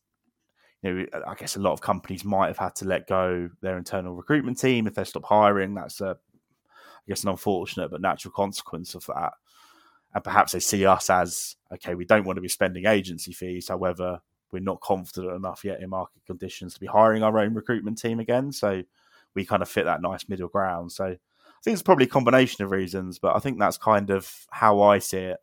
you 0.82 0.92
know 0.92 1.06
uh, 1.12 1.20
I 1.26 1.34
guess 1.34 1.56
a 1.56 1.60
lot 1.60 1.72
of 1.72 1.80
companies 1.80 2.24
might 2.24 2.48
have 2.48 2.58
had 2.58 2.74
to 2.76 2.84
let 2.86 3.06
go 3.06 3.50
their 3.60 3.78
internal 3.78 4.14
recruitment 4.14 4.58
team 4.58 4.86
if 4.86 4.94
they 4.94 5.04
stop 5.04 5.24
hiring. 5.24 5.74
That's 5.74 6.00
a 6.00 6.16
I 6.70 7.08
guess 7.08 7.22
an 7.22 7.30
unfortunate 7.30 7.90
but 7.90 8.00
natural 8.00 8.32
consequence 8.32 8.94
of 8.94 9.06
that. 9.06 9.32
And 10.12 10.24
perhaps 10.24 10.52
they 10.52 10.60
see 10.60 10.84
us 10.86 11.08
as 11.10 11.56
okay, 11.72 11.94
we 11.94 12.04
don't 12.04 12.24
want 12.24 12.36
to 12.36 12.42
be 12.42 12.48
spending 12.48 12.86
agency 12.86 13.32
fees. 13.32 13.68
However, 13.68 14.20
we're 14.52 14.60
not 14.60 14.80
confident 14.80 15.34
enough 15.34 15.64
yet 15.64 15.80
in 15.80 15.90
market 15.90 16.24
conditions 16.26 16.74
to 16.74 16.80
be 16.80 16.86
hiring 16.86 17.22
our 17.22 17.38
own 17.38 17.54
recruitment 17.54 17.98
team 17.98 18.18
again. 18.18 18.52
So 18.52 18.82
we 19.34 19.44
kind 19.44 19.62
of 19.62 19.68
fit 19.68 19.84
that 19.84 20.02
nice 20.02 20.28
middle 20.28 20.48
ground. 20.48 20.92
So 20.92 21.04
I 21.04 21.62
think 21.62 21.74
it's 21.74 21.82
probably 21.82 22.06
a 22.06 22.08
combination 22.08 22.64
of 22.64 22.70
reasons, 22.70 23.18
but 23.18 23.36
I 23.36 23.38
think 23.38 23.58
that's 23.58 23.78
kind 23.78 24.10
of 24.10 24.46
how 24.50 24.80
I 24.80 24.98
see 24.98 25.18
it. 25.18 25.38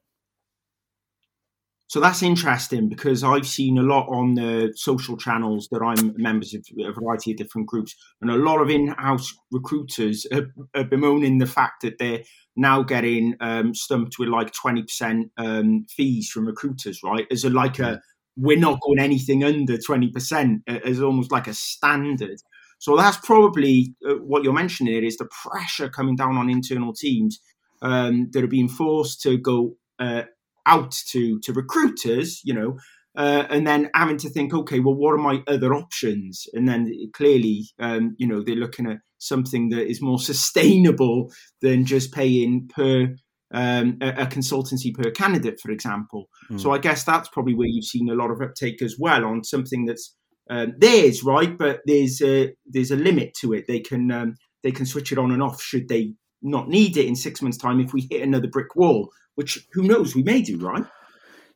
So 1.89 2.01
that's 2.01 2.21
interesting 2.21 2.89
because 2.89 3.23
I've 3.23 3.47
seen 3.47 3.77
a 3.77 3.81
lot 3.81 4.07
on 4.09 4.35
the 4.35 4.73
social 4.75 5.15
channels 5.15 5.69
that 5.71 5.81
I'm 5.81 6.13
members 6.21 6.53
of 6.53 6.65
a 6.85 6.91
variety 6.91 7.31
of 7.31 7.37
different 7.37 7.67
groups, 7.67 7.95
and 8.21 8.29
a 8.29 8.35
lot 8.35 8.61
of 8.61 8.69
in-house 8.69 9.33
recruiters 9.51 10.25
are, 10.33 10.53
are 10.75 10.83
bemoaning 10.83 11.37
the 11.37 11.45
fact 11.45 11.83
that 11.83 11.97
they're 11.97 12.23
now 12.57 12.83
getting 12.83 13.35
um, 13.39 13.73
stumped 13.73 14.19
with 14.19 14.27
like 14.27 14.51
twenty 14.51 14.81
percent 14.81 15.31
um, 15.37 15.85
fees 15.89 16.29
from 16.29 16.45
recruiters, 16.45 16.99
right? 17.03 17.25
As 17.31 17.45
a 17.45 17.49
like 17.49 17.79
a 17.79 18.01
we're 18.35 18.59
not 18.59 18.81
going 18.81 18.99
anything 18.99 19.45
under 19.45 19.77
twenty 19.77 20.09
percent 20.09 20.63
as 20.67 21.01
almost 21.01 21.31
like 21.31 21.47
a 21.47 21.53
standard. 21.53 22.41
So 22.79 22.97
that's 22.97 23.17
probably 23.17 23.95
uh, 24.07 24.15
what 24.15 24.43
you're 24.43 24.53
mentioning 24.53 24.93
here 24.93 25.05
is 25.05 25.17
the 25.17 25.29
pressure 25.43 25.89
coming 25.89 26.17
down 26.17 26.35
on 26.35 26.49
internal 26.49 26.93
teams 26.93 27.39
um, 27.81 28.29
that 28.33 28.43
are 28.43 28.47
being 28.47 28.67
forced 28.67 29.21
to 29.21 29.37
go 29.37 29.77
uh, 29.99 30.23
out 30.67 30.91
to 31.09 31.39
to 31.39 31.53
recruiters, 31.53 32.41
you 32.43 32.53
know, 32.53 32.77
uh, 33.17 33.45
and 33.49 33.65
then 33.65 33.89
having 33.95 34.17
to 34.17 34.29
think, 34.29 34.53
okay, 34.53 34.79
well, 34.79 34.93
what 34.93 35.13
are 35.13 35.17
my 35.17 35.41
other 35.47 35.73
options? 35.73 36.45
And 36.53 36.67
then 36.67 36.93
clearly, 37.13 37.65
um, 37.79 38.15
you 38.17 38.27
know, 38.27 38.43
they're 38.43 38.55
looking 38.55 38.85
at 38.85 38.97
something 39.17 39.69
that 39.69 39.87
is 39.87 40.01
more 40.01 40.19
sustainable 40.31 41.31
than 41.61 41.85
just 41.85 42.13
paying 42.13 42.69
per 42.73 43.15
um, 43.53 43.97
a, 44.01 44.09
a, 44.09 44.25
consultancy 44.27 44.93
per 44.93 45.09
candidate, 45.09 45.59
for 45.61 45.71
example. 45.71 46.25
Mm. 46.51 46.59
So 46.59 46.71
I 46.71 46.79
guess 46.79 47.05
that's 47.05 47.29
probably 47.29 47.55
where 47.55 47.67
you've 47.67 47.85
seen 47.85 48.09
a 48.09 48.13
lot 48.13 48.29
of 48.29 48.41
uptake 48.41 48.81
as 48.81 48.97
well 48.99 49.23
on 49.25 49.43
something 49.43 49.85
that's 49.85 50.13
um, 50.49 50.73
theirs, 50.77 51.23
right? 51.23 51.57
But 51.57 51.79
there's 51.85 52.21
a, 52.21 52.53
there's 52.65 52.91
a 52.91 52.97
limit 52.97 53.33
to 53.41 53.53
it. 53.53 53.65
They 53.67 53.79
can 53.79 54.11
um, 54.11 54.35
they 54.63 54.71
can 54.71 54.85
switch 54.85 55.11
it 55.11 55.17
on 55.17 55.31
and 55.31 55.41
off 55.41 55.61
should 55.61 55.87
they 55.87 56.13
not 56.41 56.69
need 56.69 56.97
it 56.97 57.07
in 57.07 57.15
six 57.15 57.41
months' 57.41 57.57
time 57.57 57.79
if 57.79 57.93
we 57.93 58.07
hit 58.11 58.21
another 58.21 58.47
brick 58.47 58.75
wall, 58.75 59.09
which 59.37 59.67
who 59.71 59.83
knows, 59.83 60.15
we 60.15 60.23
may 60.23 60.41
do, 60.41 60.57
right? 60.57 60.83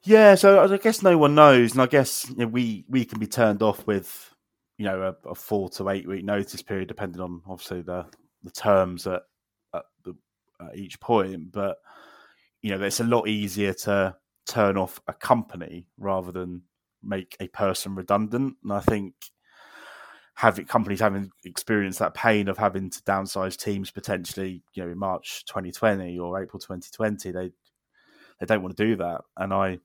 Yeah, 0.03 0.35
so 0.35 0.63
I 0.63 0.77
guess 0.77 1.01
no 1.01 1.17
one 1.17 1.33
knows, 1.33 1.71
and 1.71 1.81
I 1.81 1.87
guess 1.87 2.29
you 2.29 2.35
know, 2.37 2.47
we 2.47 2.85
we 2.87 3.05
can 3.05 3.19
be 3.19 3.25
turned 3.25 3.63
off 3.63 3.87
with 3.87 4.35
you 4.77 4.85
know 4.85 5.01
a, 5.01 5.29
a, 5.29 5.35
four 5.35 5.67
to 5.71 5.89
eight 5.89 6.07
week 6.07 6.23
notice 6.23 6.61
period, 6.61 6.87
depending 6.87 7.21
on 7.21 7.41
obviously 7.47 7.81
the 7.81 8.05
the 8.43 8.51
terms 8.51 9.07
at, 9.07 9.23
at, 9.73 9.83
the, 10.05 10.13
at 10.61 10.77
each 10.77 10.99
point. 10.99 11.51
But 11.51 11.77
you 12.61 12.69
know, 12.69 12.83
it's 12.83 12.99
a 12.99 13.03
lot 13.03 13.27
easier 13.27 13.73
to 13.73 14.15
turn 14.47 14.77
off 14.77 15.01
a 15.07 15.13
company 15.13 15.87
rather 15.97 16.31
than 16.31 16.61
make 17.01 17.35
a 17.39 17.47
person 17.47 17.95
redundant, 17.95 18.57
and 18.63 18.73
I 18.73 18.81
think 18.81 19.15
having 20.35 20.65
companies 20.65 20.99
having 20.99 21.31
experienced 21.45 21.99
that 21.99 22.13
pain 22.13 22.47
of 22.47 22.59
having 22.59 22.91
to 22.91 23.01
downsize 23.01 23.57
teams 23.57 23.89
potentially, 23.89 24.61
you 24.73 24.83
know, 24.83 24.91
in 24.91 24.99
March 24.99 25.45
2020 25.45 26.19
or 26.19 26.41
April 26.41 26.59
2020, 26.59 27.31
they 27.31 27.51
they 28.41 28.47
don't 28.47 28.63
want 28.63 28.75
to 28.75 28.85
do 28.85 28.95
that, 28.97 29.21
and 29.37 29.53
I 29.53 29.79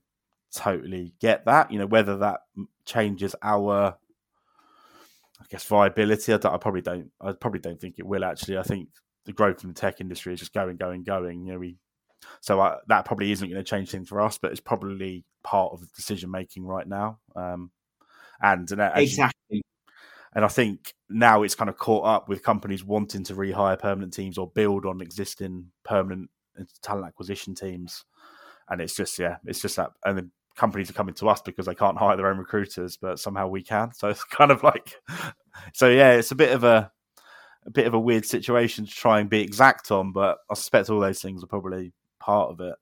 totally 0.53 1.13
get 1.21 1.45
that. 1.45 1.71
You 1.71 1.79
know, 1.79 1.85
whether 1.85 2.17
that 2.17 2.41
changes 2.85 3.35
our, 3.43 3.95
I 5.39 5.45
guess, 5.49 5.63
viability, 5.63 6.33
I, 6.33 6.37
I, 6.37 6.57
probably 6.57 6.81
don't. 6.81 7.11
I 7.21 7.33
probably 7.33 7.59
don't 7.59 7.79
think 7.79 7.95
it 7.99 8.05
will. 8.05 8.25
Actually, 8.25 8.57
I 8.57 8.63
think 8.63 8.89
the 9.25 9.31
growth 9.31 9.63
in 9.63 9.69
the 9.69 9.75
tech 9.75 10.01
industry 10.01 10.33
is 10.33 10.39
just 10.39 10.53
going, 10.53 10.77
going, 10.77 11.03
going. 11.03 11.45
You 11.45 11.53
know, 11.53 11.59
we 11.59 11.77
so 12.41 12.59
I, 12.59 12.77
that 12.87 13.05
probably 13.05 13.31
isn't 13.31 13.47
going 13.47 13.63
to 13.63 13.69
change 13.69 13.91
things 13.91 14.09
for 14.09 14.19
us, 14.19 14.39
but 14.39 14.51
it's 14.51 14.59
probably 14.59 15.23
part 15.43 15.73
of 15.73 15.81
the 15.81 15.87
decision 15.95 16.31
making 16.31 16.65
right 16.65 16.87
now. 16.87 17.19
Um, 17.35 17.71
and, 18.41 18.69
and 18.71 18.91
exactly. 18.95 19.57
You, 19.57 19.61
and 20.33 20.45
I 20.45 20.49
think 20.49 20.93
now 21.09 21.43
it's 21.43 21.55
kind 21.55 21.69
of 21.69 21.77
caught 21.77 22.05
up 22.05 22.29
with 22.29 22.43
companies 22.43 22.83
wanting 22.83 23.23
to 23.25 23.35
rehire 23.35 23.79
permanent 23.79 24.13
teams 24.13 24.37
or 24.37 24.49
build 24.49 24.85
on 24.85 25.01
existing 25.01 25.71
permanent 25.83 26.29
talent 26.81 27.07
acquisition 27.07 27.55
teams. 27.55 28.03
And 28.69 28.81
it's 28.81 28.95
just, 28.95 29.17
yeah, 29.19 29.37
it's 29.45 29.61
just 29.61 29.77
that. 29.77 29.91
And 30.05 30.17
then 30.17 30.31
companies 30.55 30.89
are 30.89 30.93
coming 30.93 31.15
to 31.15 31.29
us 31.29 31.41
because 31.41 31.67
they 31.67 31.75
can't 31.75 31.97
hire 31.97 32.17
their 32.17 32.27
own 32.27 32.37
recruiters, 32.37 32.97
but 32.97 33.19
somehow 33.19 33.47
we 33.47 33.63
can. 33.63 33.93
So 33.93 34.09
it's 34.09 34.23
kind 34.23 34.51
of 34.51 34.63
like, 34.63 34.95
so 35.73 35.89
yeah, 35.89 36.13
it's 36.13 36.31
a 36.31 36.35
bit 36.35 36.51
of 36.51 36.63
a, 36.63 36.91
a 37.65 37.71
bit 37.71 37.87
of 37.87 37.93
a 37.93 37.99
weird 37.99 38.25
situation 38.25 38.85
to 38.85 38.91
try 38.91 39.19
and 39.19 39.29
be 39.29 39.41
exact 39.41 39.91
on, 39.91 40.11
but 40.11 40.39
I 40.49 40.55
suspect 40.55 40.89
all 40.89 40.99
those 40.99 41.21
things 41.21 41.43
are 41.43 41.47
probably 41.47 41.93
part 42.19 42.49
of 42.49 42.59
it. 42.61 42.75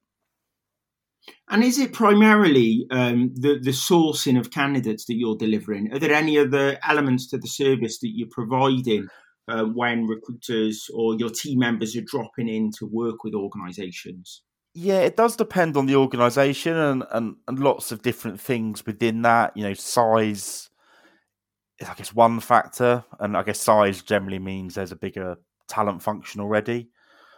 And 1.49 1.63
is 1.63 1.79
it 1.79 1.93
primarily 1.93 2.85
um, 2.91 3.33
the 3.33 3.59
the 3.59 3.71
sourcing 3.71 4.39
of 4.39 4.51
candidates 4.51 5.05
that 5.05 5.15
you're 5.15 5.35
delivering? 5.35 5.91
Are 5.91 5.99
there 5.99 6.13
any 6.13 6.37
other 6.37 6.77
elements 6.83 7.27
to 7.29 7.39
the 7.39 7.47
service 7.47 7.99
that 7.99 8.11
you're 8.13 8.27
providing 8.29 9.07
uh, 9.47 9.63
when 9.63 10.05
recruiters 10.05 10.87
or 10.93 11.15
your 11.15 11.29
team 11.29 11.59
members 11.59 11.95
are 11.95 12.01
dropping 12.01 12.47
in 12.47 12.71
to 12.77 12.85
work 12.85 13.23
with 13.23 13.33
organisations? 13.33 14.43
Yeah, 14.77 14.99
it 14.99 15.15
does 15.15 15.37
depend 15.37 15.77
on 15.77 15.85
the 15.85 15.95
organisation 15.95 16.75
and, 16.75 17.05
and, 17.11 17.37
and 17.47 17.59
lots 17.59 17.93
of 17.93 18.01
different 18.01 18.41
things 18.41 18.85
within 18.85 19.21
that. 19.21 19.55
You 19.55 19.63
know, 19.63 19.73
size 19.73 20.69
is, 21.79 21.89
I 21.89 21.93
guess, 21.93 22.13
one 22.13 22.41
factor. 22.41 23.05
And 23.21 23.37
I 23.37 23.43
guess 23.43 23.61
size 23.61 24.01
generally 24.01 24.37
means 24.37 24.75
there's 24.75 24.91
a 24.91 24.97
bigger 24.97 25.37
talent 25.69 26.01
function 26.01 26.41
already. 26.41 26.89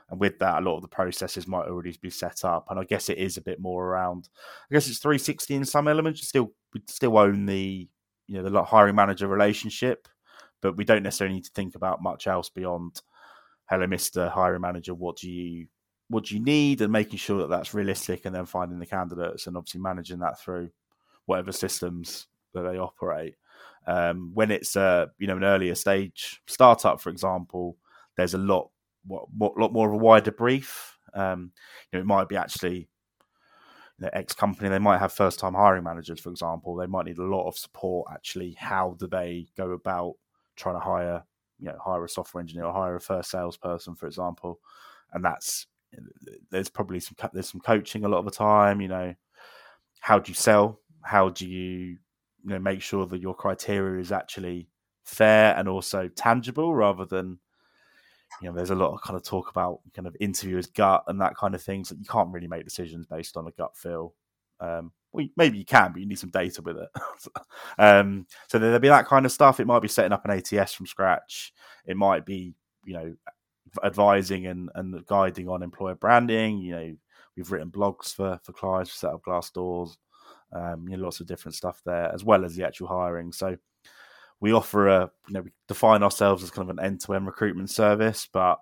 And 0.09 0.19
with 0.19 0.39
that, 0.39 0.57
a 0.57 0.65
lot 0.65 0.77
of 0.77 0.81
the 0.81 0.87
processes 0.87 1.47
might 1.47 1.67
already 1.67 1.95
be 2.01 2.09
set 2.09 2.43
up. 2.43 2.65
And 2.71 2.79
I 2.79 2.85
guess 2.85 3.07
it 3.07 3.19
is 3.19 3.37
a 3.37 3.41
bit 3.41 3.59
more 3.59 3.85
around, 3.85 4.29
I 4.71 4.73
guess 4.73 4.87
it's 4.87 4.97
360 4.97 5.53
in 5.53 5.65
some 5.65 5.87
elements. 5.87 6.21
You 6.21 6.25
still, 6.25 6.53
we 6.73 6.81
still 6.87 7.19
own 7.19 7.45
the, 7.45 7.87
you 8.25 8.41
know, 8.41 8.49
the 8.49 8.63
hiring 8.63 8.95
manager 8.95 9.27
relationship, 9.27 10.07
but 10.63 10.75
we 10.75 10.85
don't 10.85 11.03
necessarily 11.03 11.35
need 11.35 11.45
to 11.45 11.51
think 11.53 11.75
about 11.75 12.01
much 12.01 12.25
else 12.25 12.49
beyond, 12.49 13.01
hello, 13.69 13.85
Mr. 13.85 14.31
Hiring 14.31 14.61
Manager, 14.61 14.95
what 14.95 15.17
do 15.17 15.29
you 15.29 15.67
what 16.09 16.31
you 16.31 16.39
need 16.39 16.81
and 16.81 16.91
making 16.91 17.19
sure 17.19 17.39
that 17.39 17.49
that's 17.49 17.73
realistic 17.73 18.25
and 18.25 18.33
then 18.33 18.45
finding 18.45 18.79
the 18.79 18.85
candidates 18.85 19.47
and 19.47 19.57
obviously 19.57 19.81
managing 19.81 20.19
that 20.19 20.39
through 20.39 20.69
whatever 21.25 21.51
systems 21.51 22.27
that 22.53 22.61
they 22.61 22.77
operate 22.77 23.35
um, 23.87 24.31
when 24.33 24.51
it's 24.51 24.75
a 24.75 25.09
you 25.17 25.27
know 25.27 25.37
an 25.37 25.43
earlier 25.43 25.75
stage 25.75 26.41
startup 26.47 27.01
for 27.01 27.09
example 27.09 27.77
there's 28.15 28.33
a 28.33 28.37
lot 28.37 28.69
what, 29.05 29.25
what 29.35 29.57
lot 29.57 29.73
more 29.73 29.87
of 29.87 29.93
a 29.93 29.97
wider 29.97 30.31
brief 30.31 30.97
um, 31.13 31.51
you 31.91 31.97
know 31.97 32.01
it 32.01 32.05
might 32.05 32.29
be 32.29 32.37
actually 32.37 32.87
you 33.99 34.05
know, 34.05 34.09
X 34.13 34.33
company, 34.33 34.69
they 34.69 34.79
might 34.79 34.99
have 34.99 35.11
first 35.11 35.39
time 35.39 35.55
hiring 35.55 35.83
managers, 35.83 36.19
for 36.19 36.29
example. 36.29 36.75
They 36.75 36.85
might 36.85 37.05
need 37.05 37.17
a 37.17 37.23
lot 37.23 37.47
of 37.47 37.57
support. 37.57 38.07
Actually, 38.13 38.55
how 38.57 38.95
do 38.99 39.07
they 39.07 39.47
go 39.57 39.71
about 39.71 40.15
trying 40.55 40.75
to 40.75 40.79
hire, 40.79 41.23
you 41.59 41.67
know, 41.67 41.77
hire 41.83 42.05
a 42.05 42.09
software 42.09 42.41
engineer 42.41 42.65
or 42.65 42.73
hire 42.73 42.95
a 42.95 43.01
first 43.01 43.31
salesperson, 43.31 43.95
for 43.95 44.05
example? 44.05 44.59
And 45.13 45.25
that's 45.25 45.65
there's 46.49 46.69
probably 46.69 46.99
some 46.99 47.15
there's 47.33 47.49
some 47.49 47.61
coaching 47.61 48.05
a 48.05 48.09
lot 48.09 48.19
of 48.19 48.25
the 48.25 48.31
time. 48.31 48.81
You 48.81 48.87
know, 48.87 49.15
how 49.99 50.19
do 50.19 50.29
you 50.29 50.35
sell? 50.35 50.79
How 51.03 51.29
do 51.29 51.47
you 51.47 51.97
you 52.43 52.53
know 52.53 52.59
make 52.59 52.81
sure 52.81 53.05
that 53.05 53.21
your 53.21 53.35
criteria 53.35 54.01
is 54.01 54.11
actually 54.11 54.69
fair 55.03 55.55
and 55.55 55.67
also 55.69 56.07
tangible 56.09 56.75
rather 56.75 57.05
than 57.05 57.39
you 58.41 58.49
know 58.49 58.55
there's 58.55 58.71
a 58.71 58.75
lot 58.75 58.93
of 58.93 59.01
kind 59.01 59.15
of 59.15 59.23
talk 59.23 59.49
about 59.49 59.79
kind 59.93 60.07
of 60.07 60.15
interviewers 60.19 60.67
gut 60.67 61.03
and 61.07 61.21
that 61.21 61.35
kind 61.37 61.55
of 61.55 61.61
things 61.61 61.89
that 61.89 61.97
you 61.97 62.05
can't 62.05 62.31
really 62.31 62.47
make 62.47 62.65
decisions 62.65 63.05
based 63.05 63.37
on 63.37 63.47
a 63.47 63.51
gut 63.51 63.75
feel 63.75 64.13
um, 64.59 64.91
well, 65.11 65.25
maybe 65.35 65.57
you 65.57 65.65
can, 65.65 65.91
but 65.91 66.01
you 66.01 66.07
need 66.07 66.19
some 66.19 66.29
data 66.29 66.61
with 66.61 66.77
it. 66.77 66.89
um, 67.77 68.27
so 68.47 68.59
there'll 68.59 68.79
be 68.79 68.87
that 68.87 69.05
kind 69.05 69.25
of 69.25 69.31
stuff. 69.31 69.59
It 69.59 69.67
might 69.67 69.81
be 69.81 69.87
setting 69.87 70.11
up 70.11 70.25
an 70.25 70.31
ATS 70.31 70.73
from 70.73 70.85
scratch. 70.85 71.53
It 71.85 71.97
might 71.97 72.25
be, 72.25 72.53
you 72.85 72.93
know, 72.93 73.15
advising 73.83 74.47
and, 74.47 74.69
and 74.75 75.05
guiding 75.05 75.49
on 75.49 75.63
employer 75.63 75.95
branding. 75.95 76.59
You 76.59 76.71
know, 76.75 76.95
we've 77.35 77.51
written 77.51 77.71
blogs 77.71 78.13
for 78.13 78.39
for 78.43 78.53
clients, 78.53 78.93
set 78.93 79.13
up 79.13 79.23
Glassdoors, 79.23 79.97
um, 80.53 80.87
you 80.87 80.97
know, 80.97 81.03
lots 81.03 81.19
of 81.19 81.27
different 81.27 81.55
stuff 81.55 81.81
there, 81.85 82.13
as 82.13 82.23
well 82.23 82.45
as 82.45 82.55
the 82.55 82.65
actual 82.65 82.87
hiring. 82.87 83.31
So 83.31 83.57
we 84.39 84.53
offer 84.53 84.87
a, 84.87 85.11
you 85.27 85.33
know, 85.33 85.41
we 85.41 85.51
define 85.67 86.03
ourselves 86.03 86.43
as 86.43 86.51
kind 86.51 86.69
of 86.69 86.77
an 86.77 86.83
end 86.83 87.01
to 87.01 87.13
end 87.13 87.25
recruitment 87.25 87.69
service, 87.69 88.27
but 88.31 88.59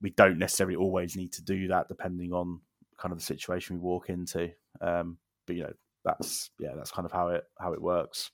we 0.00 0.10
don't 0.10 0.38
necessarily 0.38 0.76
always 0.76 1.16
need 1.16 1.32
to 1.32 1.42
do 1.42 1.68
that 1.68 1.88
depending 1.88 2.32
on 2.32 2.60
kind 2.96 3.12
of 3.12 3.18
the 3.18 3.24
situation 3.24 3.76
we 3.76 3.82
walk 3.82 4.10
into. 4.10 4.50
Um, 4.80 5.18
but 5.46 5.56
you 5.56 5.62
know, 5.62 5.72
that's 6.04 6.50
yeah, 6.58 6.72
that's 6.76 6.90
kind 6.90 7.06
of 7.06 7.12
how 7.12 7.28
it 7.28 7.44
how 7.58 7.72
it 7.72 7.82
works. 7.82 8.30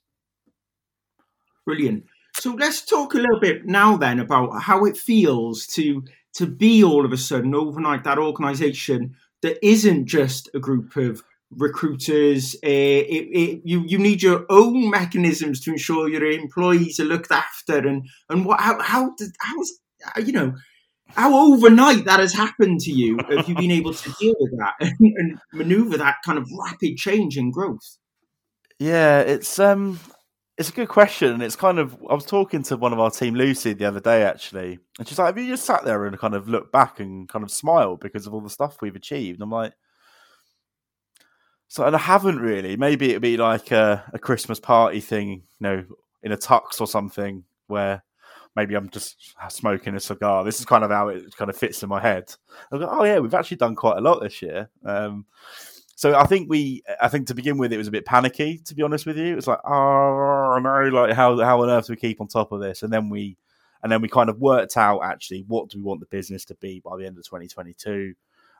Brilliant. 1.65 2.05
So 2.39 2.53
let's 2.53 2.81
talk 2.81 3.13
a 3.13 3.17
little 3.17 3.39
bit 3.39 3.65
now 3.65 3.95
then 3.97 4.19
about 4.19 4.61
how 4.61 4.85
it 4.85 4.97
feels 4.97 5.65
to 5.67 6.03
to 6.35 6.45
be 6.45 6.83
all 6.83 7.05
of 7.05 7.13
a 7.13 7.17
sudden 7.17 7.55
overnight 7.55 8.03
that 8.03 8.19
organisation 8.19 9.15
that 9.41 9.57
isn't 9.65 10.05
just 10.05 10.49
a 10.53 10.59
group 10.59 10.97
of 10.97 11.23
recruiters. 11.51 12.55
Uh, 12.55 12.59
it, 12.67 13.27
it, 13.31 13.61
you 13.63 13.83
you 13.87 13.97
need 13.97 14.21
your 14.21 14.45
own 14.49 14.89
mechanisms 14.89 15.61
to 15.61 15.71
ensure 15.71 16.09
your 16.09 16.25
employees 16.25 16.99
are 16.99 17.05
looked 17.05 17.31
after, 17.31 17.77
and 17.77 18.07
and 18.29 18.45
what 18.45 18.59
how 18.59 18.81
how 18.81 19.13
did, 19.15 19.31
how 19.39 19.59
is 19.61 19.79
you 20.25 20.33
know 20.33 20.53
how 21.09 21.53
overnight 21.53 22.03
that 22.05 22.19
has 22.19 22.33
happened 22.33 22.81
to 22.81 22.91
you? 22.91 23.17
Have 23.29 23.47
you 23.47 23.55
been 23.55 23.71
able 23.71 23.93
to 23.93 24.13
deal 24.19 24.35
with 24.39 24.57
that 24.57 24.73
and, 24.81 24.97
and 24.99 25.39
maneuver 25.53 25.97
that 25.97 26.17
kind 26.25 26.37
of 26.37 26.49
rapid 26.65 26.97
change 26.97 27.37
in 27.37 27.51
growth? 27.51 27.97
Yeah, 28.79 29.21
it's 29.21 29.57
um 29.57 29.99
it's 30.57 30.69
a 30.69 30.73
good 30.73 30.87
question. 30.87 31.33
And 31.33 31.43
it's 31.43 31.55
kind 31.55 31.79
of 31.79 31.97
I 32.09 32.13
was 32.13 32.25
talking 32.25 32.63
to 32.63 32.77
one 32.77 32.93
of 32.93 32.99
our 32.99 33.11
team, 33.11 33.35
Lucy, 33.35 33.73
the 33.73 33.85
other 33.85 33.99
day 33.99 34.23
actually, 34.23 34.79
and 34.97 35.07
she's 35.07 35.19
like, 35.19 35.27
"Have 35.27 35.37
you 35.37 35.51
just 35.51 35.65
sat 35.65 35.83
there 35.83 36.05
and 36.05 36.17
kind 36.17 36.35
of 36.35 36.47
looked 36.47 36.71
back 36.71 36.99
and 36.99 37.27
kind 37.27 37.43
of 37.43 37.51
smiled 37.51 37.99
because 37.99 38.27
of 38.27 38.33
all 38.33 38.41
the 38.41 38.49
stuff 38.49 38.81
we've 38.81 38.95
achieved?" 38.95 39.37
And 39.37 39.43
I'm 39.43 39.51
like, 39.51 39.73
"So, 41.67 41.85
and 41.85 41.95
I 41.95 41.99
haven't 41.99 42.39
really. 42.39 42.77
Maybe 42.77 43.09
it'd 43.09 43.21
be 43.21 43.37
like 43.37 43.71
a, 43.71 44.03
a 44.13 44.19
Christmas 44.19 44.59
party 44.59 45.01
thing, 45.01 45.29
you 45.29 45.43
know, 45.61 45.85
in 46.23 46.31
a 46.31 46.37
tux 46.37 46.79
or 46.79 46.87
something, 46.87 47.43
where 47.67 48.03
maybe 48.55 48.75
I'm 48.75 48.89
just 48.89 49.35
smoking 49.49 49.95
a 49.95 49.99
cigar. 49.99 50.43
This 50.45 50.59
is 50.59 50.65
kind 50.65 50.83
of 50.85 50.91
how 50.91 51.09
it 51.09 51.35
kind 51.35 51.49
of 51.49 51.57
fits 51.57 51.83
in 51.83 51.89
my 51.89 51.99
head. 52.01 52.33
I 52.71 52.77
go, 52.77 52.87
oh 52.89 53.03
yeah, 53.03 53.19
we've 53.19 53.33
actually 53.33 53.57
done 53.57 53.75
quite 53.75 53.97
a 53.97 54.01
lot 54.01 54.21
this 54.21 54.41
year." 54.41 54.69
Um, 54.85 55.25
so 55.95 56.13
I 56.13 56.25
think 56.25 56.49
we, 56.49 56.83
I 57.01 57.07
think 57.07 57.27
to 57.27 57.33
begin 57.33 57.57
with, 57.57 57.71
it 57.71 57.77
was 57.77 57.87
a 57.87 57.91
bit 57.91 58.05
panicky. 58.05 58.59
To 58.65 58.75
be 58.75 58.83
honest 58.83 59.05
with 59.05 59.17
you, 59.17 59.31
it 59.31 59.35
was 59.35 59.47
like, 59.47 59.61
oh 59.65 60.59
no, 60.61 60.89
like 60.89 61.13
how 61.13 61.39
how 61.39 61.61
on 61.61 61.69
earth 61.69 61.87
do 61.87 61.93
we 61.93 61.97
keep 61.97 62.19
on 62.19 62.27
top 62.27 62.51
of 62.51 62.59
this? 62.59 62.83
And 62.83 62.91
then 62.91 63.09
we, 63.09 63.37
and 63.81 63.89
then 63.89 64.01
we 64.01 64.09
kind 64.09 64.29
of 64.29 64.39
worked 64.39 64.75
out 64.75 64.99
actually 65.03 65.45
what 65.47 65.69
do 65.69 65.77
we 65.77 65.83
want 65.83 66.01
the 66.01 66.05
business 66.07 66.43
to 66.45 66.55
be 66.55 66.81
by 66.81 66.97
the 66.97 67.05
end 67.05 67.17
of 67.17 67.23
2022, 67.23 68.13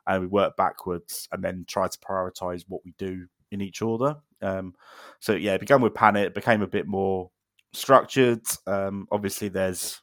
and 0.06 0.20
we 0.22 0.26
worked 0.26 0.56
backwards 0.56 1.28
and 1.30 1.44
then 1.44 1.66
tried 1.68 1.90
to 1.90 1.98
prioritize 1.98 2.64
what 2.68 2.80
we 2.86 2.94
do 2.96 3.26
in 3.50 3.60
each 3.60 3.82
order. 3.82 4.16
Um, 4.40 4.74
so 5.20 5.34
yeah, 5.34 5.54
it 5.54 5.60
began 5.60 5.82
with 5.82 5.94
panic, 5.94 6.34
became 6.34 6.62
a 6.62 6.66
bit 6.66 6.86
more 6.86 7.30
structured. 7.74 8.42
Um, 8.66 9.08
obviously, 9.12 9.48
there's 9.48 10.00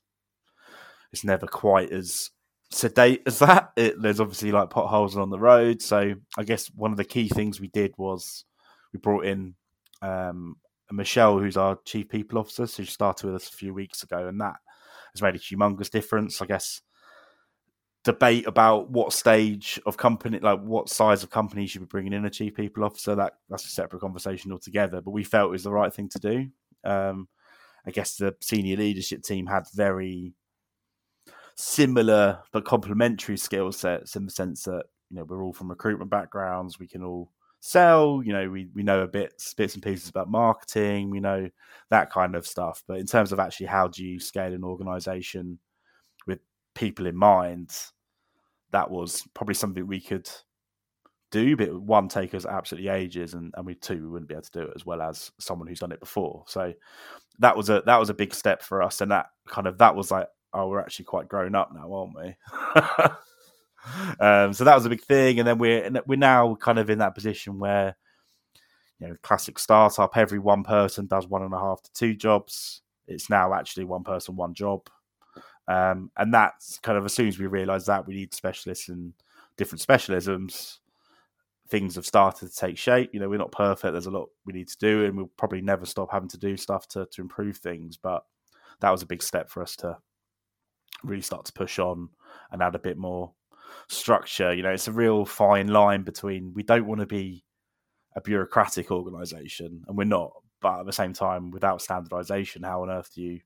it's 1.11 1.23
never 1.23 1.47
quite 1.47 1.91
as 1.91 2.29
sedate 2.73 3.23
as 3.25 3.39
that. 3.39 3.71
It, 3.75 4.01
there's 4.01 4.19
obviously 4.19 4.51
like 4.51 4.69
potholes 4.69 5.17
on 5.17 5.29
the 5.29 5.39
road. 5.39 5.81
So 5.81 6.13
I 6.37 6.43
guess 6.43 6.67
one 6.67 6.91
of 6.91 6.97
the 6.97 7.05
key 7.05 7.29
things 7.29 7.59
we 7.59 7.67
did 7.67 7.93
was 7.97 8.45
we 8.91 8.99
brought 8.99 9.25
in 9.25 9.55
um, 10.01 10.57
Michelle, 10.91 11.39
who's 11.39 11.57
our 11.57 11.77
chief 11.85 12.09
people 12.09 12.39
officer. 12.39 12.67
So 12.67 12.83
she 12.83 12.91
started 12.91 13.25
with 13.25 13.35
us 13.35 13.49
a 13.49 13.53
few 13.53 13.73
weeks 13.73 14.03
ago, 14.03 14.27
and 14.27 14.39
that 14.41 14.55
has 15.13 15.21
made 15.21 15.35
a 15.35 15.39
humongous 15.39 15.89
difference. 15.89 16.41
I 16.41 16.45
guess 16.45 16.81
debate 18.03 18.45
about 18.47 18.89
what 18.89 19.13
stage 19.13 19.79
of 19.85 19.95
company, 19.95 20.39
like 20.39 20.59
what 20.59 20.89
size 20.89 21.23
of 21.23 21.29
company 21.29 21.65
should 21.65 21.81
be 21.81 21.87
bringing 21.87 22.13
in 22.13 22.25
a 22.25 22.29
chief 22.29 22.53
people 22.53 22.83
officer. 22.83 23.15
That 23.15 23.33
that's 23.49 23.65
a 23.65 23.69
separate 23.69 24.01
conversation 24.01 24.51
altogether. 24.51 25.01
But 25.01 25.11
we 25.11 25.23
felt 25.23 25.49
it 25.49 25.51
was 25.51 25.63
the 25.63 25.71
right 25.71 25.93
thing 25.93 26.09
to 26.09 26.19
do. 26.19 26.47
Um, 26.83 27.27
I 27.85 27.91
guess 27.91 28.15
the 28.15 28.35
senior 28.41 28.77
leadership 28.77 29.23
team 29.23 29.45
had 29.45 29.63
very 29.73 30.33
similar 31.55 32.39
but 32.51 32.65
complementary 32.65 33.37
skill 33.37 33.71
sets 33.71 34.15
in 34.15 34.25
the 34.25 34.31
sense 34.31 34.63
that 34.63 34.83
you 35.09 35.17
know 35.17 35.23
we're 35.23 35.43
all 35.43 35.53
from 35.53 35.69
recruitment 35.69 36.11
backgrounds. 36.11 36.79
We 36.79 36.87
can 36.87 37.03
all 37.03 37.31
sell. 37.59 38.21
You 38.23 38.33
know, 38.33 38.49
we 38.49 38.67
we 38.73 38.83
know 38.83 39.01
a 39.01 39.07
bit 39.07 39.41
bits 39.57 39.73
and 39.73 39.83
pieces 39.83 40.09
about 40.09 40.29
marketing. 40.29 41.09
We 41.09 41.19
know 41.19 41.49
that 41.89 42.11
kind 42.11 42.35
of 42.35 42.45
stuff. 42.45 42.83
But 42.87 42.99
in 42.99 43.05
terms 43.05 43.31
of 43.31 43.39
actually 43.39 43.67
how 43.67 43.87
do 43.87 44.03
you 44.03 44.19
scale 44.19 44.53
an 44.53 44.63
organization 44.63 45.59
with 46.27 46.39
people 46.75 47.05
in 47.05 47.15
mind, 47.15 47.71
that 48.71 48.91
was 48.91 49.23
probably 49.33 49.55
something 49.55 49.87
we 49.87 50.01
could 50.01 50.29
do. 51.31 51.55
But 51.55 51.73
one 51.81 52.09
take 52.09 52.33
us 52.33 52.45
absolutely 52.45 52.89
ages, 52.89 53.33
and 53.33 53.53
and 53.55 53.65
we 53.65 53.75
two 53.75 54.01
we 54.01 54.07
wouldn't 54.07 54.29
be 54.29 54.35
able 54.35 54.43
to 54.43 54.51
do 54.51 54.61
it 54.63 54.73
as 54.75 54.85
well 54.85 55.01
as 55.01 55.31
someone 55.39 55.67
who's 55.67 55.79
done 55.79 55.91
it 55.91 55.99
before. 55.99 56.43
So 56.47 56.73
that 57.39 57.55
was 57.55 57.69
a 57.69 57.81
that 57.85 57.99
was 57.99 58.09
a 58.09 58.13
big 58.13 58.33
step 58.33 58.61
for 58.61 58.81
us, 58.81 59.01
and 59.01 59.11
that 59.11 59.27
kind 59.47 59.67
of 59.67 59.77
that 59.77 59.95
was 59.95 60.11
like, 60.11 60.27
oh, 60.53 60.67
we're 60.67 60.79
actually 60.79 61.05
quite 61.05 61.27
grown 61.27 61.55
up 61.55 61.73
now, 61.73 61.91
aren't 61.93 62.15
we? 62.15 62.35
um, 64.19 64.53
so 64.53 64.63
that 64.63 64.75
was 64.75 64.85
a 64.85 64.89
big 64.89 65.03
thing, 65.03 65.39
and 65.39 65.47
then 65.47 65.57
we're 65.57 65.89
we're 66.05 66.17
now 66.17 66.55
kind 66.55 66.79
of 66.79 66.89
in 66.89 66.99
that 66.99 67.15
position 67.15 67.59
where 67.59 67.95
you 68.99 69.09
know, 69.09 69.15
classic 69.21 69.59
startup, 69.59 70.15
every 70.15 70.39
one 70.39 70.63
person 70.63 71.07
does 71.07 71.27
one 71.27 71.43
and 71.43 71.53
a 71.53 71.59
half 71.59 71.81
to 71.81 71.91
two 71.93 72.15
jobs. 72.15 72.81
It's 73.07 73.29
now 73.29 73.53
actually 73.53 73.83
one 73.83 74.03
person, 74.03 74.35
one 74.35 74.53
job. 74.53 74.89
Um, 75.67 76.11
and 76.17 76.33
that's 76.33 76.79
kind 76.79 76.97
of 76.97 77.05
as 77.05 77.13
soon 77.13 77.27
as 77.27 77.39
we 77.39 77.47
realize 77.47 77.85
that 77.87 78.07
we 78.07 78.13
need 78.13 78.33
specialists 78.33 78.89
in 78.89 79.13
different 79.57 79.85
specialisms, 79.85 80.79
things 81.69 81.95
have 81.95 82.05
started 82.05 82.49
to 82.49 82.55
take 82.55 82.77
shape. 82.77 83.09
You 83.13 83.19
know, 83.19 83.29
we're 83.29 83.37
not 83.37 83.51
perfect. 83.51 83.91
There's 83.91 84.05
a 84.05 84.11
lot 84.11 84.29
we 84.45 84.53
need 84.53 84.69
to 84.69 84.77
do, 84.77 85.05
and 85.05 85.17
we'll 85.17 85.31
probably 85.37 85.61
never 85.61 85.85
stop 85.85 86.11
having 86.11 86.29
to 86.29 86.37
do 86.37 86.55
stuff 86.55 86.87
to 86.89 87.05
to 87.07 87.21
improve 87.21 87.57
things. 87.57 87.97
But 87.97 88.23
that 88.79 88.91
was 88.91 89.01
a 89.01 89.07
big 89.07 89.23
step 89.23 89.49
for 89.49 89.61
us 89.61 89.75
to 89.77 89.97
really 91.03 91.21
start 91.21 91.45
to 91.45 91.53
push 91.53 91.79
on 91.79 92.09
and 92.51 92.61
add 92.61 92.75
a 92.75 92.79
bit 92.79 92.97
more 92.97 93.31
structure. 93.87 94.53
You 94.53 94.63
know, 94.63 94.71
it's 94.71 94.87
a 94.87 94.91
real 94.91 95.25
fine 95.25 95.67
line 95.67 96.03
between 96.03 96.53
we 96.53 96.63
don't 96.63 96.87
want 96.87 97.01
to 97.01 97.07
be 97.07 97.43
a 98.15 98.21
bureaucratic 98.21 98.91
organization, 98.91 99.83
and 99.87 99.97
we're 99.97 100.03
not. 100.05 100.31
But 100.61 100.81
at 100.81 100.85
the 100.85 100.93
same 100.93 101.13
time, 101.13 101.51
without 101.51 101.81
standardization, 101.81 102.63
how 102.63 102.83
on 102.83 102.89
earth 102.89 103.11
do 103.13 103.21
you 103.21 103.41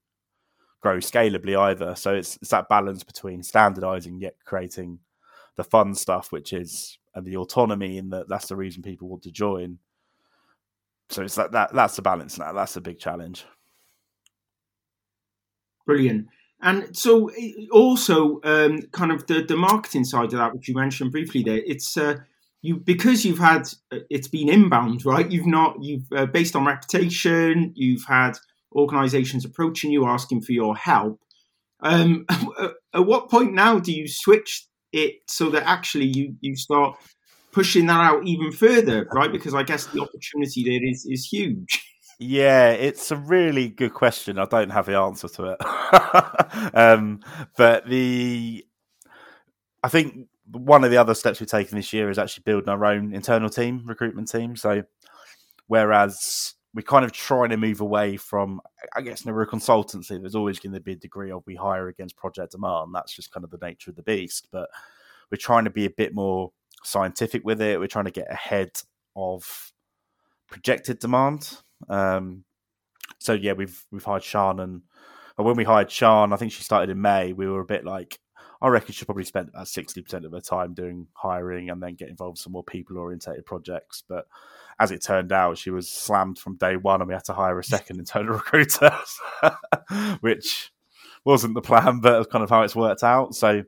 grow 0.81 0.97
scalably 0.97 1.57
either? 1.57 1.95
So 1.95 2.13
it's, 2.13 2.37
it's 2.41 2.51
that 2.51 2.69
balance 2.69 3.03
between 3.03 3.41
standardizing 3.41 4.19
yet 4.19 4.35
creating 4.45 4.99
the 5.55 5.63
fun 5.63 5.95
stuff, 5.95 6.31
which 6.31 6.53
is 6.53 6.99
and 7.15 7.25
the 7.25 7.37
autonomy, 7.37 7.97
and 7.97 8.13
that 8.13 8.29
that's 8.29 8.47
the 8.47 8.55
reason 8.55 8.83
people 8.83 9.07
want 9.07 9.23
to 9.23 9.31
join. 9.31 9.79
So 11.09 11.23
it's 11.23 11.35
that, 11.35 11.51
that 11.53 11.73
that's 11.73 11.95
the 11.95 12.01
balance 12.01 12.37
now. 12.37 12.53
That's 12.53 12.75
a 12.75 12.81
big 12.81 12.99
challenge. 12.99 13.45
Brilliant. 15.85 16.27
And 16.61 16.95
so, 16.97 17.29
also, 17.71 18.39
um, 18.43 18.81
kind 18.91 19.11
of 19.11 19.27
the, 19.27 19.43
the 19.43 19.55
marketing 19.55 20.05
side 20.05 20.33
of 20.33 20.39
that, 20.39 20.53
which 20.55 20.67
you 20.67 20.73
mentioned 20.73 21.11
briefly 21.11 21.43
there, 21.43 21.61
it's 21.65 21.95
uh, 21.97 22.15
you 22.61 22.77
because 22.77 23.25
you've 23.25 23.39
had 23.39 23.69
uh, 23.91 23.99
it's 24.09 24.27
been 24.27 24.49
inbound, 24.49 25.05
right? 25.05 25.29
You've 25.29 25.45
not 25.45 25.83
you've 25.83 26.11
uh, 26.15 26.25
based 26.25 26.55
on 26.55 26.65
reputation. 26.65 27.73
You've 27.75 28.05
had 28.05 28.37
organisations 28.75 29.45
approaching 29.45 29.91
you 29.91 30.07
asking 30.07 30.41
for 30.41 30.51
your 30.51 30.75
help. 30.75 31.19
Um, 31.81 32.25
at 32.93 33.05
what 33.05 33.29
point 33.29 33.53
now 33.53 33.79
do 33.79 33.91
you 33.91 34.07
switch 34.07 34.67
it 34.93 35.17
so 35.27 35.49
that 35.51 35.67
actually 35.67 36.05
you 36.05 36.35
you 36.41 36.55
start 36.55 36.97
pushing 37.51 37.85
that 37.87 38.01
out 38.01 38.25
even 38.25 38.51
further, 38.51 39.07
right? 39.13 39.31
Because 39.31 39.53
I 39.53 39.63
guess 39.63 39.85
the 39.87 40.01
opportunity 40.01 40.63
there 40.63 40.83
is 40.83 41.05
is 41.05 41.25
huge. 41.25 41.83
Yeah, 42.19 42.71
it's 42.71 43.11
a 43.11 43.15
really 43.15 43.69
good 43.69 43.93
question. 43.93 44.39
I 44.39 44.45
don't 44.45 44.71
have 44.71 44.87
the 44.87 44.97
answer 44.97 45.27
to 45.29 45.55
it. 45.55 46.73
um, 46.75 47.19
but 47.55 47.87
the, 47.87 48.65
I 49.83 49.89
think 49.89 50.27
one 50.51 50.83
of 50.83 50.89
the 50.89 50.97
other 50.97 51.13
steps 51.13 51.39
we've 51.39 51.49
taken 51.49 51.75
this 51.77 51.93
year 51.93 52.09
is 52.09 52.17
actually 52.17 52.43
building 52.45 52.69
our 52.69 52.85
own 52.85 53.13
internal 53.13 53.49
team, 53.49 53.83
recruitment 53.85 54.29
team. 54.31 54.55
So, 54.55 54.83
whereas 55.67 56.55
we're 56.73 56.81
kind 56.81 57.05
of 57.05 57.11
trying 57.11 57.49
to 57.49 57.57
move 57.57 57.81
away 57.81 58.17
from, 58.17 58.61
I 58.95 59.01
guess, 59.01 59.23
we're 59.23 59.41
a 59.43 59.47
consultancy. 59.47 60.19
There's 60.19 60.35
always 60.35 60.59
going 60.59 60.73
to 60.73 60.79
be 60.79 60.93
a 60.93 60.95
degree 60.95 61.31
of 61.31 61.43
we 61.45 61.55
hire 61.55 61.87
against 61.87 62.17
project 62.17 62.53
demand. 62.53 62.95
That's 62.95 63.13
just 63.13 63.31
kind 63.31 63.43
of 63.43 63.51
the 63.51 63.59
nature 63.61 63.91
of 63.91 63.95
the 63.95 64.03
beast. 64.03 64.47
But 64.51 64.69
we're 65.31 65.37
trying 65.37 65.65
to 65.65 65.69
be 65.69 65.85
a 65.85 65.91
bit 65.91 66.15
more 66.15 66.51
scientific 66.83 67.43
with 67.45 67.61
it. 67.61 67.79
We're 67.79 67.87
trying 67.87 68.05
to 68.05 68.11
get 68.11 68.31
ahead 68.31 68.71
of 69.15 69.71
projected 70.49 70.97
demand. 70.99 71.57
Um, 71.89 72.43
so 73.19 73.33
yeah, 73.33 73.53
we've 73.53 73.85
we've 73.91 74.03
hired 74.03 74.23
Sean, 74.23 74.59
and 74.59 74.81
when 75.35 75.55
we 75.55 75.63
hired 75.63 75.91
Sean, 75.91 76.33
I 76.33 76.37
think 76.37 76.51
she 76.51 76.63
started 76.63 76.89
in 76.89 77.01
May. 77.01 77.33
We 77.33 77.47
were 77.47 77.61
a 77.61 77.65
bit 77.65 77.85
like, 77.85 78.19
I 78.61 78.67
reckon 78.67 78.93
she 78.93 79.05
probably 79.05 79.23
spent 79.23 79.49
about 79.49 79.67
sixty 79.67 80.01
percent 80.01 80.25
of 80.25 80.31
her 80.31 80.41
time 80.41 80.73
doing 80.73 81.07
hiring, 81.13 81.69
and 81.69 81.81
then 81.81 81.95
get 81.95 82.09
involved 82.09 82.37
in 82.37 82.41
some 82.43 82.53
more 82.53 82.63
people 82.63 82.97
orientated 82.97 83.45
projects. 83.45 84.03
But 84.07 84.25
as 84.79 84.91
it 84.91 85.03
turned 85.03 85.31
out, 85.31 85.57
she 85.57 85.71
was 85.71 85.89
slammed 85.89 86.39
from 86.39 86.57
day 86.57 86.75
one, 86.75 87.01
and 87.01 87.07
we 87.07 87.13
had 87.13 87.25
to 87.25 87.33
hire 87.33 87.57
a 87.57 87.63
second 87.63 87.99
internal 87.99 88.33
recruiter, 88.35 88.91
which 90.21 90.71
wasn't 91.25 91.55
the 91.55 91.61
plan, 91.61 91.99
but 91.99 92.21
it's 92.21 92.31
kind 92.31 92.43
of 92.43 92.49
how 92.49 92.61
it's 92.61 92.75
worked 92.75 93.03
out. 93.03 93.35
So 93.35 93.63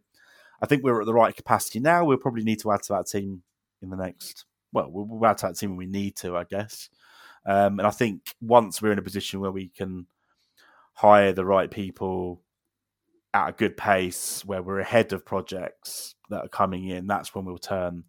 I 0.61 0.65
think 0.65 0.83
we're 0.83 1.01
at 1.01 1.05
the 1.05 1.13
right 1.13 1.35
capacity 1.35 1.79
now. 1.79 2.05
We'll 2.05 2.17
probably 2.17 2.43
need 2.43 2.59
to 2.61 2.71
add 2.71 2.83
to 2.83 2.93
that 2.93 3.07
team 3.07 3.43
in 3.81 3.89
the 3.89 3.97
next. 3.97 4.45
Well, 4.71 4.89
we'll 4.91 5.29
add 5.29 5.39
to 5.39 5.47
that 5.47 5.57
team 5.57 5.71
when 5.71 5.77
we 5.77 5.85
need 5.87 6.15
to, 6.17 6.37
I 6.37 6.43
guess. 6.43 6.89
Um, 7.49 7.79
and 7.79 7.87
I 7.87 7.89
think 7.89 8.35
once 8.39 8.79
we're 8.79 8.91
in 8.91 8.99
a 8.99 9.01
position 9.01 9.39
where 9.39 9.49
we 9.49 9.69
can 9.69 10.05
hire 10.93 11.33
the 11.33 11.43
right 11.43 11.71
people 11.71 12.43
at 13.33 13.49
a 13.49 13.53
good 13.53 13.75
pace, 13.75 14.45
where 14.45 14.61
we're 14.61 14.79
ahead 14.79 15.13
of 15.13 15.25
projects 15.25 16.13
that 16.29 16.45
are 16.45 16.49
coming 16.49 16.87
in, 16.89 17.07
that's 17.07 17.33
when 17.33 17.45
we'll 17.45 17.57
turn 17.57 18.03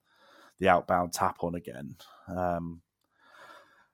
the 0.59 0.69
outbound 0.69 1.15
tap 1.15 1.39
on 1.41 1.55
again. 1.55 1.97
Um, 2.29 2.83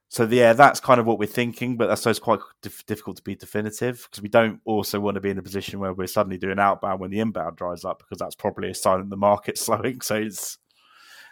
so 0.09 0.25
yeah, 0.25 0.53
that's 0.53 0.81
kind 0.81 0.99
of 0.99 1.07
what 1.07 1.21
we're 1.21 1.27
thinking, 1.27 1.77
but 1.77 1.87
that's 1.87 2.19
quite 2.19 2.41
dif- 2.61 2.85
difficult 2.87 3.17
to 3.19 3.23
be 3.23 3.37
definitive 3.37 4.09
because 4.11 4.23
we 4.23 4.29
don't 4.29 4.61
also 4.65 4.99
want 4.99 5.15
to 5.15 5.21
be 5.21 5.31
in 5.31 5.39
a 5.39 5.43
position 5.43 5.79
where 5.79 5.93
we're 5.93 6.09
suddenly 6.09 6.39
doing 6.39 6.59
outbound 6.59 6.99
when 6.99 7.13
the 7.13 7.21
inbound 7.21 7.57
dries 7.57 7.85
up 7.85 8.01
because 8.01 8.19
that's 8.19 8.35
probably 8.35 8.71
a 8.71 8.75
sign 8.75 8.99
that 8.99 9.11
the 9.11 9.17
market's 9.17 9.61
slowing. 9.65 10.01
So 10.01 10.17
it's 10.17 10.59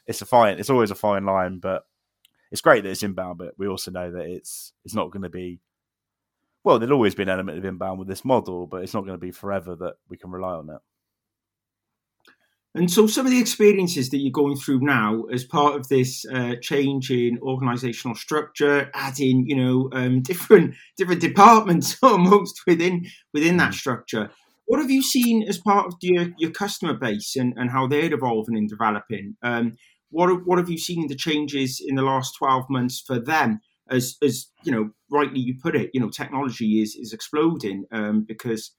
it's 0.06 0.22
a 0.22 0.26
fine, 0.26 0.60
it's 0.60 0.70
always 0.70 0.92
a 0.92 0.94
fine 0.94 1.24
line, 1.24 1.58
but 1.58 1.82
it's 2.54 2.60
great 2.60 2.84
that 2.84 2.90
it's 2.90 3.02
inbound, 3.02 3.36
but 3.36 3.54
we 3.58 3.66
also 3.66 3.90
know 3.90 4.12
that 4.12 4.26
it's 4.26 4.72
it's 4.84 4.94
not 4.94 5.10
going 5.10 5.24
to 5.24 5.28
be. 5.28 5.58
Well, 6.62 6.78
there'll 6.78 6.94
always 6.94 7.16
be 7.16 7.24
an 7.24 7.28
element 7.28 7.58
of 7.58 7.64
inbound 7.64 7.98
with 7.98 8.06
this 8.06 8.24
model, 8.24 8.68
but 8.68 8.84
it's 8.84 8.94
not 8.94 9.00
going 9.00 9.18
to 9.18 9.26
be 9.26 9.32
forever 9.32 9.74
that 9.74 9.94
we 10.08 10.16
can 10.16 10.30
rely 10.30 10.52
on 10.52 10.70
it. 10.70 10.78
And 12.76 12.88
so, 12.88 13.08
some 13.08 13.26
of 13.26 13.32
the 13.32 13.40
experiences 13.40 14.10
that 14.10 14.18
you're 14.18 14.30
going 14.30 14.54
through 14.54 14.82
now, 14.82 15.24
as 15.32 15.42
part 15.42 15.74
of 15.74 15.88
this 15.88 16.24
uh, 16.32 16.54
change 16.62 17.10
in 17.10 17.40
organisational 17.40 18.16
structure, 18.16 18.88
adding 18.94 19.48
you 19.48 19.56
know 19.56 19.88
um, 19.92 20.22
different 20.30 20.76
different 20.96 21.22
departments 21.22 21.96
almost 22.04 22.60
within 22.68 23.04
within 23.32 23.56
that 23.56 23.72
mm. 23.72 23.78
structure, 23.78 24.30
what 24.66 24.80
have 24.80 24.92
you 24.92 25.02
seen 25.02 25.42
as 25.48 25.58
part 25.58 25.86
of 25.86 25.94
your, 26.00 26.28
your 26.38 26.52
customer 26.52 26.94
base 26.94 27.34
and, 27.34 27.52
and 27.56 27.70
how 27.70 27.88
they're 27.88 28.14
evolving 28.14 28.56
and 28.56 28.68
developing? 28.68 29.36
Um, 29.42 29.76
what 30.14 30.46
what 30.46 30.58
have 30.58 30.70
you 30.70 30.78
seen 30.78 31.08
the 31.08 31.16
changes 31.16 31.82
in 31.84 31.96
the 31.96 32.02
last 32.02 32.36
twelve 32.38 32.64
months 32.70 33.00
for 33.00 33.18
them? 33.18 33.60
As 33.90 34.16
as 34.22 34.46
you 34.62 34.72
know, 34.72 34.90
rightly 35.10 35.40
you 35.40 35.54
put 35.60 35.76
it, 35.76 35.90
you 35.92 36.00
know, 36.00 36.08
technology 36.08 36.80
is 36.80 36.94
is 36.94 37.12
exploding 37.12 37.84
um, 37.92 38.24
because 38.26 38.70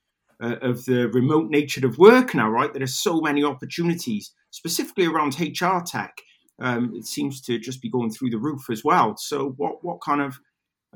uh, 0.41 0.55
of 0.61 0.85
the 0.85 1.09
remote 1.09 1.49
nature 1.49 1.85
of 1.85 1.97
work 1.97 2.33
now. 2.33 2.49
Right, 2.49 2.73
there 2.73 2.83
are 2.83 2.87
so 2.87 3.21
many 3.21 3.43
opportunities, 3.43 4.31
specifically 4.51 5.05
around 5.05 5.39
HR 5.39 5.79
tech. 5.85 6.15
Um, 6.59 6.93
it 6.95 7.05
seems 7.05 7.41
to 7.41 7.59
just 7.59 7.81
be 7.81 7.89
going 7.89 8.11
through 8.11 8.29
the 8.29 8.37
roof 8.37 8.69
as 8.71 8.83
well. 8.83 9.15
So, 9.17 9.53
what 9.57 9.83
what 9.83 10.01
kind 10.01 10.21
of 10.21 10.39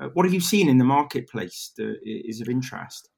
uh, 0.00 0.08
what 0.14 0.24
have 0.24 0.34
you 0.34 0.40
seen 0.40 0.68
in 0.68 0.78
the 0.78 0.84
marketplace 0.84 1.72
that 1.76 1.96
is 2.02 2.40
of 2.40 2.48
interest? 2.48 3.10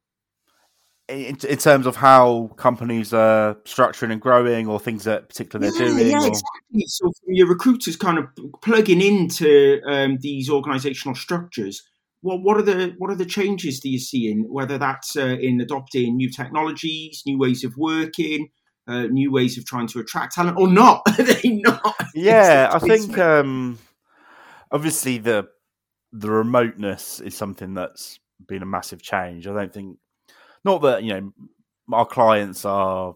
In, 1.12 1.36
in, 1.48 1.58
terms 1.58 1.86
of 1.86 1.96
how 1.96 2.50
companies 2.56 3.12
are 3.12 3.54
structuring 3.64 4.12
and 4.12 4.20
growing 4.20 4.66
or 4.66 4.80
things 4.80 5.04
that 5.04 5.28
particularly 5.28 5.70
they're 5.70 5.88
yeah, 5.88 5.94
doing? 5.94 6.10
Yeah, 6.10 6.22
or... 6.22 6.26
exactly. 6.26 6.84
So 6.86 7.12
from 7.24 7.34
your 7.34 7.48
recruiters 7.48 7.96
kind 7.96 8.18
of 8.18 8.26
plugging 8.62 9.00
into 9.00 9.80
um, 9.86 10.18
these 10.20 10.48
organizational 10.48 11.14
structures, 11.14 11.82
what, 12.22 12.42
what 12.42 12.56
are 12.56 12.62
the 12.62 12.94
what 12.98 13.10
are 13.10 13.16
the 13.16 13.26
changes 13.26 13.80
that 13.80 13.88
you're 13.88 13.98
seeing, 13.98 14.46
whether 14.52 14.78
that's 14.78 15.16
uh, 15.16 15.36
in 15.40 15.60
adopting 15.60 16.16
new 16.16 16.30
technologies, 16.30 17.22
new 17.26 17.38
ways 17.38 17.64
of 17.64 17.76
working, 17.76 18.48
uh, 18.88 19.02
new 19.02 19.30
ways 19.30 19.58
of 19.58 19.66
trying 19.66 19.88
to 19.88 19.98
attract 19.98 20.34
talent 20.34 20.56
or 20.58 20.68
not? 20.68 21.02
are 21.18 21.22
they 21.22 21.50
not? 21.50 21.94
Yeah, 22.14 22.70
I 22.72 22.78
think 22.78 23.18
um, 23.18 23.78
obviously 24.70 25.18
the 25.18 25.48
the 26.12 26.30
remoteness 26.30 27.20
is 27.20 27.36
something 27.36 27.74
that's 27.74 28.18
been 28.46 28.62
a 28.62 28.66
massive 28.66 29.02
change. 29.02 29.46
I 29.46 29.52
don't 29.52 29.72
think 29.72 29.98
not 30.64 30.82
that 30.82 31.02
you 31.02 31.14
know 31.14 31.32
our 31.92 32.06
clients 32.06 32.64
are 32.64 33.14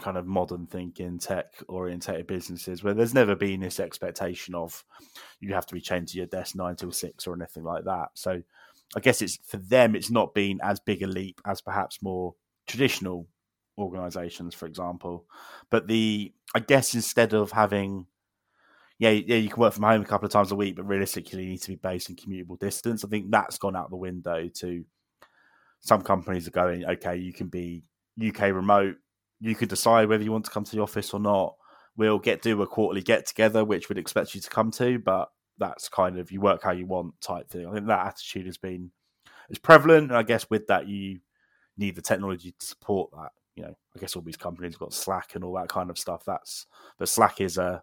kind 0.00 0.16
of 0.16 0.26
modern 0.26 0.66
thinking, 0.66 1.18
tech 1.18 1.46
orientated 1.68 2.26
businesses 2.26 2.82
where 2.82 2.94
there's 2.94 3.14
never 3.14 3.34
been 3.34 3.60
this 3.60 3.80
expectation 3.80 4.54
of 4.54 4.84
you 5.40 5.54
have 5.54 5.66
to 5.66 5.74
be 5.74 5.80
chained 5.80 6.08
to 6.08 6.16
your 6.16 6.26
desk 6.26 6.56
nine 6.56 6.76
till 6.76 6.92
six 6.92 7.26
or 7.26 7.34
anything 7.34 7.64
like 7.64 7.84
that. 7.84 8.08
So 8.14 8.42
I 8.96 9.00
guess 9.00 9.22
it's 9.22 9.38
for 9.46 9.58
them, 9.58 9.94
it's 9.94 10.10
not 10.10 10.34
been 10.34 10.60
as 10.62 10.80
big 10.80 11.02
a 11.02 11.06
leap 11.06 11.40
as 11.46 11.60
perhaps 11.60 12.02
more 12.02 12.34
traditional 12.66 13.26
organizations, 13.78 14.54
for 14.54 14.66
example. 14.66 15.26
But 15.70 15.88
the, 15.88 16.32
I 16.54 16.60
guess 16.60 16.94
instead 16.94 17.34
of 17.34 17.50
having, 17.52 18.06
yeah, 18.98 19.10
yeah, 19.10 19.36
you 19.36 19.48
can 19.48 19.60
work 19.60 19.74
from 19.74 19.84
home 19.84 20.02
a 20.02 20.06
couple 20.06 20.26
of 20.26 20.32
times 20.32 20.52
a 20.52 20.56
week, 20.56 20.76
but 20.76 20.86
realistically, 20.86 21.42
you 21.42 21.50
need 21.50 21.62
to 21.62 21.68
be 21.70 21.76
based 21.76 22.08
in 22.08 22.16
commutable 22.16 22.58
distance. 22.58 23.04
I 23.04 23.08
think 23.08 23.30
that's 23.30 23.58
gone 23.58 23.76
out 23.76 23.90
the 23.90 23.96
window 23.96 24.48
to 24.54 24.84
some 25.84 26.02
companies 26.02 26.48
are 26.48 26.52
going, 26.52 26.84
okay, 26.84 27.16
you 27.16 27.32
can 27.32 27.48
be 27.48 27.84
UK 28.20 28.42
remote 28.52 28.96
you 29.44 29.54
can 29.54 29.68
decide 29.68 30.08
whether 30.08 30.24
you 30.24 30.32
want 30.32 30.46
to 30.46 30.50
come 30.50 30.64
to 30.64 30.74
the 30.74 30.82
office 30.82 31.12
or 31.12 31.20
not. 31.20 31.54
We'll 31.96 32.18
get 32.18 32.40
do 32.42 32.62
a 32.62 32.66
quarterly 32.66 33.02
get 33.02 33.26
together, 33.26 33.64
which 33.64 33.88
we'd 33.88 33.98
expect 33.98 34.34
you 34.34 34.40
to 34.40 34.50
come 34.50 34.70
to, 34.72 34.98
but 34.98 35.28
that's 35.58 35.88
kind 35.88 36.18
of 36.18 36.32
you 36.32 36.40
work 36.40 36.62
how 36.62 36.72
you 36.72 36.86
want 36.86 37.20
type 37.20 37.48
thing. 37.50 37.66
I 37.66 37.72
think 37.72 37.86
that 37.86 38.06
attitude 38.06 38.46
has 38.46 38.56
been 38.56 38.90
is 39.50 39.58
prevalent, 39.58 40.10
and 40.10 40.16
I 40.16 40.22
guess 40.22 40.48
with 40.48 40.66
that 40.68 40.88
you 40.88 41.20
need 41.76 41.94
the 41.94 42.02
technology 42.02 42.54
to 42.58 42.66
support 42.66 43.10
that. 43.12 43.32
You 43.54 43.64
know, 43.64 43.74
I 43.94 44.00
guess 44.00 44.16
all 44.16 44.22
these 44.22 44.36
companies 44.36 44.74
have 44.74 44.80
got 44.80 44.94
Slack 44.94 45.34
and 45.34 45.44
all 45.44 45.54
that 45.54 45.68
kind 45.68 45.90
of 45.90 45.98
stuff. 45.98 46.24
That's 46.26 46.66
but 46.98 47.08
Slack 47.08 47.40
is 47.40 47.58
a 47.58 47.82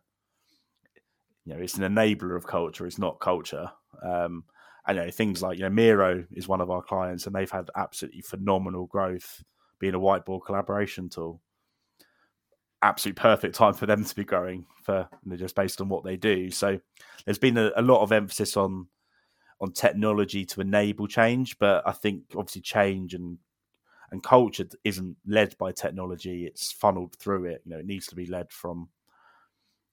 you 1.46 1.54
know 1.54 1.62
it's 1.62 1.78
an 1.78 1.84
enabler 1.84 2.36
of 2.36 2.48
culture. 2.48 2.88
It's 2.88 3.00
not 3.00 3.20
culture. 3.20 3.72
Um, 4.04 4.46
you 4.88 4.96
know, 4.96 5.12
things 5.12 5.42
like 5.42 5.58
you 5.58 5.64
know 5.64 5.70
Miro 5.70 6.26
is 6.32 6.48
one 6.48 6.62
of 6.62 6.72
our 6.72 6.82
clients, 6.82 7.26
and 7.26 7.36
they've 7.36 7.52
had 7.52 7.70
absolutely 7.76 8.22
phenomenal 8.22 8.88
growth 8.88 9.44
being 9.80 9.96
a 9.96 10.00
whiteboard 10.00 10.46
collaboration 10.46 11.10
tool. 11.10 11.42
Absolute 12.82 13.16
perfect 13.16 13.56
time 13.56 13.74
for 13.74 13.86
them 13.86 14.04
to 14.04 14.16
be 14.16 14.24
growing 14.24 14.66
for 14.84 15.08
just 15.36 15.56
based 15.56 15.82
on 15.82 15.90
what 15.90 16.04
they 16.04 16.18
do. 16.18 16.50
So 16.50 16.80
there's 17.26 17.38
been 17.38 17.58
a, 17.58 17.72
a 17.76 17.82
lot 17.82 18.02
of 18.02 18.12
emphasis 18.12 18.58
on 18.58 18.88
on 19.60 19.72
technology 19.72 20.44
to 20.44 20.62
enable 20.62 21.08
change, 21.08 21.60
but 21.60 21.88
I 21.88 21.92
think 21.92 22.24
obviously 22.36 22.62
change 22.62 23.14
and 23.14 23.38
and 24.12 24.22
culture 24.22 24.66
isn't 24.84 25.16
led 25.26 25.58
by 25.58 25.72
technology; 25.72 26.46
it's 26.46 26.72
funneled 26.72 27.16
through 27.18 27.46
it. 27.46 27.62
You 27.66 27.72
know, 27.72 27.80
it 27.80 27.86
needs 27.86 28.08
to 28.08 28.16
be 28.16 28.26
led 28.26 28.52
from 28.52 28.90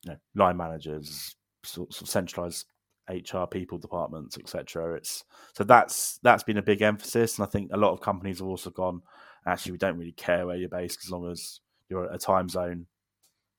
you 0.04 0.12
know 0.12 0.18
line 0.34 0.56
managers, 0.56 1.36
sort 1.62 2.00
of 2.00 2.08
centralized 2.08 2.66
HR 3.08 3.46
people 3.50 3.78
departments, 3.78 4.38
etc. 4.38 4.94
It's 4.94 5.24
so 5.54 5.64
that's 5.64 6.18
that's 6.22 6.42
been 6.42 6.58
a 6.58 6.62
big 6.62 6.82
emphasis, 6.82 7.38
and 7.38 7.46
I 7.46 7.50
think 7.50 7.70
a 7.72 7.76
lot 7.76 7.92
of 7.92 8.00
companies 8.00 8.38
have 8.38 8.48
also 8.48 8.70
gone 8.70 9.02
actually 9.46 9.72
we 9.72 9.78
don't 9.78 9.98
really 9.98 10.12
care 10.12 10.46
where 10.46 10.56
you're 10.56 10.68
based 10.68 11.00
as 11.04 11.10
long 11.10 11.30
as 11.30 11.60
you're 11.88 12.04
at 12.04 12.14
a 12.14 12.18
time 12.18 12.48
zone 12.48 12.86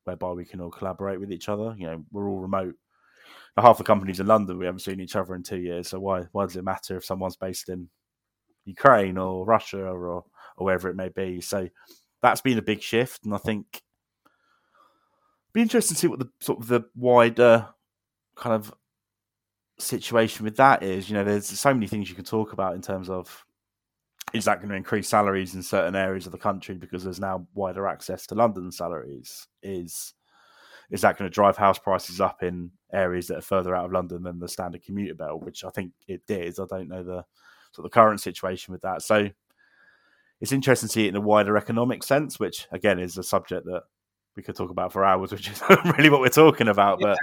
whereby 0.04 0.32
we 0.32 0.46
can 0.46 0.62
all 0.62 0.70
collaborate 0.70 1.20
with 1.20 1.32
each 1.32 1.50
other. 1.50 1.74
You 1.78 1.88
know, 1.88 2.06
we're 2.12 2.30
all 2.30 2.40
remote. 2.40 2.76
Half 3.58 3.78
the 3.78 3.84
companies 3.84 4.22
in 4.22 4.28
London 4.28 4.58
we 4.58 4.66
haven't 4.66 4.80
seen 4.80 5.02
each 5.02 5.18
other 5.18 5.36
in 5.36 5.44
two 5.44 5.60
years, 5.60 5.90
so 5.90 6.00
why 6.00 6.28
why 6.32 6.46
does 6.46 6.56
it 6.56 6.64
matter 6.64 6.96
if 6.96 7.04
someone's 7.04 7.36
based 7.36 7.68
in 7.68 7.90
Ukraine 8.64 9.18
or 9.18 9.46
Russia 9.46 9.84
or 9.84 10.08
or 10.08 10.24
wherever 10.58 10.90
it 10.90 10.96
may 10.96 11.10
be? 11.10 11.42
So 11.42 11.68
that's 12.22 12.40
been 12.40 12.58
a 12.58 12.62
big 12.62 12.82
shift, 12.82 13.26
and 13.26 13.34
I 13.34 13.38
think 13.38 13.82
be 15.52 15.62
interesting 15.62 15.96
to 15.96 16.00
see 16.00 16.08
what 16.08 16.20
the 16.20 16.30
sort 16.40 16.60
of 16.60 16.68
the 16.68 16.86
wider 16.96 17.68
kind 18.36 18.56
of 18.56 18.74
situation 19.80 20.46
with 20.46 20.58
that 20.58 20.84
is. 20.84 21.10
You 21.10 21.16
know, 21.16 21.24
there's 21.24 21.48
so 21.48 21.74
many 21.74 21.88
things 21.88 22.10
you 22.10 22.16
can 22.16 22.26
talk 22.26 22.54
about 22.54 22.76
in 22.76 22.82
terms 22.82 23.10
of 23.10 23.46
is 24.34 24.46
that 24.46 24.60
going 24.60 24.70
to 24.70 24.76
increase 24.76 25.10
salaries 25.10 25.56
in 25.56 25.64
certain 25.64 25.96
areas 25.96 26.26
of 26.26 26.32
the 26.32 26.38
country 26.38 26.76
because 26.76 27.04
there's 27.04 27.20
now 27.20 27.48
wider 27.56 27.88
access 27.88 28.28
to 28.28 28.36
London 28.36 28.72
salaries? 28.72 29.48
Is 29.64 30.14
is 30.92 31.02
that 31.02 31.18
going 31.18 31.30
to 31.30 31.34
drive 31.34 31.58
house 31.58 31.78
prices 31.78 32.20
up 32.20 32.42
in 32.42 32.72
areas 32.92 33.28
that 33.28 33.38
are 33.38 33.42
further 33.42 33.76
out 33.76 33.86
of 33.86 33.92
London 33.92 34.24
than 34.24 34.40
the 34.40 34.48
standard 34.48 34.84
commuter 34.84 35.16
belt? 35.16 35.44
Which 35.44 35.64
I 35.64 35.70
think 35.70 35.94
it 36.08 36.26
did. 36.28 36.60
I 36.60 36.66
don't 36.70 36.90
know 36.90 37.04
the 37.04 37.26
sort 37.72 37.80
of 37.80 37.84
the 37.84 37.90
current 37.90 38.22
situation 38.22 38.72
with 38.72 38.82
that. 38.82 39.02
So 39.02 39.30
it's 40.42 40.52
interesting 40.52 40.88
to 40.88 40.94
see 40.94 41.06
it 41.06 41.10
in 41.10 41.16
a 41.16 41.22
wider 41.22 41.58
economic 41.58 42.04
sense, 42.04 42.40
which 42.40 42.68
again 42.72 43.00
is 43.00 43.18
a 43.18 43.24
subject 43.24 43.66
that 43.66 43.84
we 44.36 44.44
could 44.44 44.56
talk 44.56 44.70
about 44.70 44.94
for 44.94 45.04
hours, 45.04 45.32
which 45.32 45.50
is 45.50 45.62
really 45.98 46.10
what 46.10 46.22
we're 46.22 46.30
talking 46.30 46.68
about. 46.68 47.00
But 47.02 47.18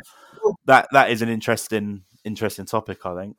that 0.66 0.88
that 0.92 1.10
is 1.10 1.22
an 1.22 1.28
interesting 1.28 2.02
interesting 2.26 2.66
topic, 2.66 3.06
I 3.06 3.14
think. 3.14 3.36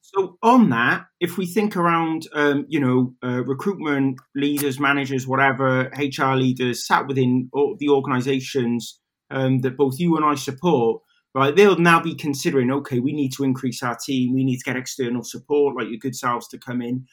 So 0.00 0.38
on 0.42 0.70
that, 0.70 1.06
if 1.20 1.36
we 1.36 1.46
think 1.46 1.76
around, 1.76 2.28
um, 2.32 2.64
you 2.68 2.80
know, 2.80 3.14
uh, 3.24 3.42
recruitment 3.44 4.18
leaders, 4.34 4.78
managers, 4.78 5.26
whatever, 5.26 5.90
HR 5.98 6.34
leaders 6.34 6.86
sat 6.86 7.06
within 7.06 7.50
the 7.52 7.88
organisations 7.88 9.00
um, 9.30 9.60
that 9.62 9.76
both 9.76 9.98
you 9.98 10.16
and 10.16 10.24
I 10.24 10.36
support, 10.36 11.02
right? 11.34 11.54
They'll 11.54 11.78
now 11.78 12.00
be 12.00 12.14
considering, 12.14 12.70
okay, 12.70 13.00
we 13.00 13.12
need 13.12 13.32
to 13.32 13.44
increase 13.44 13.82
our 13.82 13.96
team, 13.96 14.32
we 14.32 14.44
need 14.44 14.58
to 14.58 14.64
get 14.64 14.76
external 14.76 15.24
support, 15.24 15.76
like 15.76 15.88
your 15.88 15.98
good 15.98 16.14
selves, 16.14 16.46
to 16.48 16.58
come 16.58 16.80
in. 16.82 17.06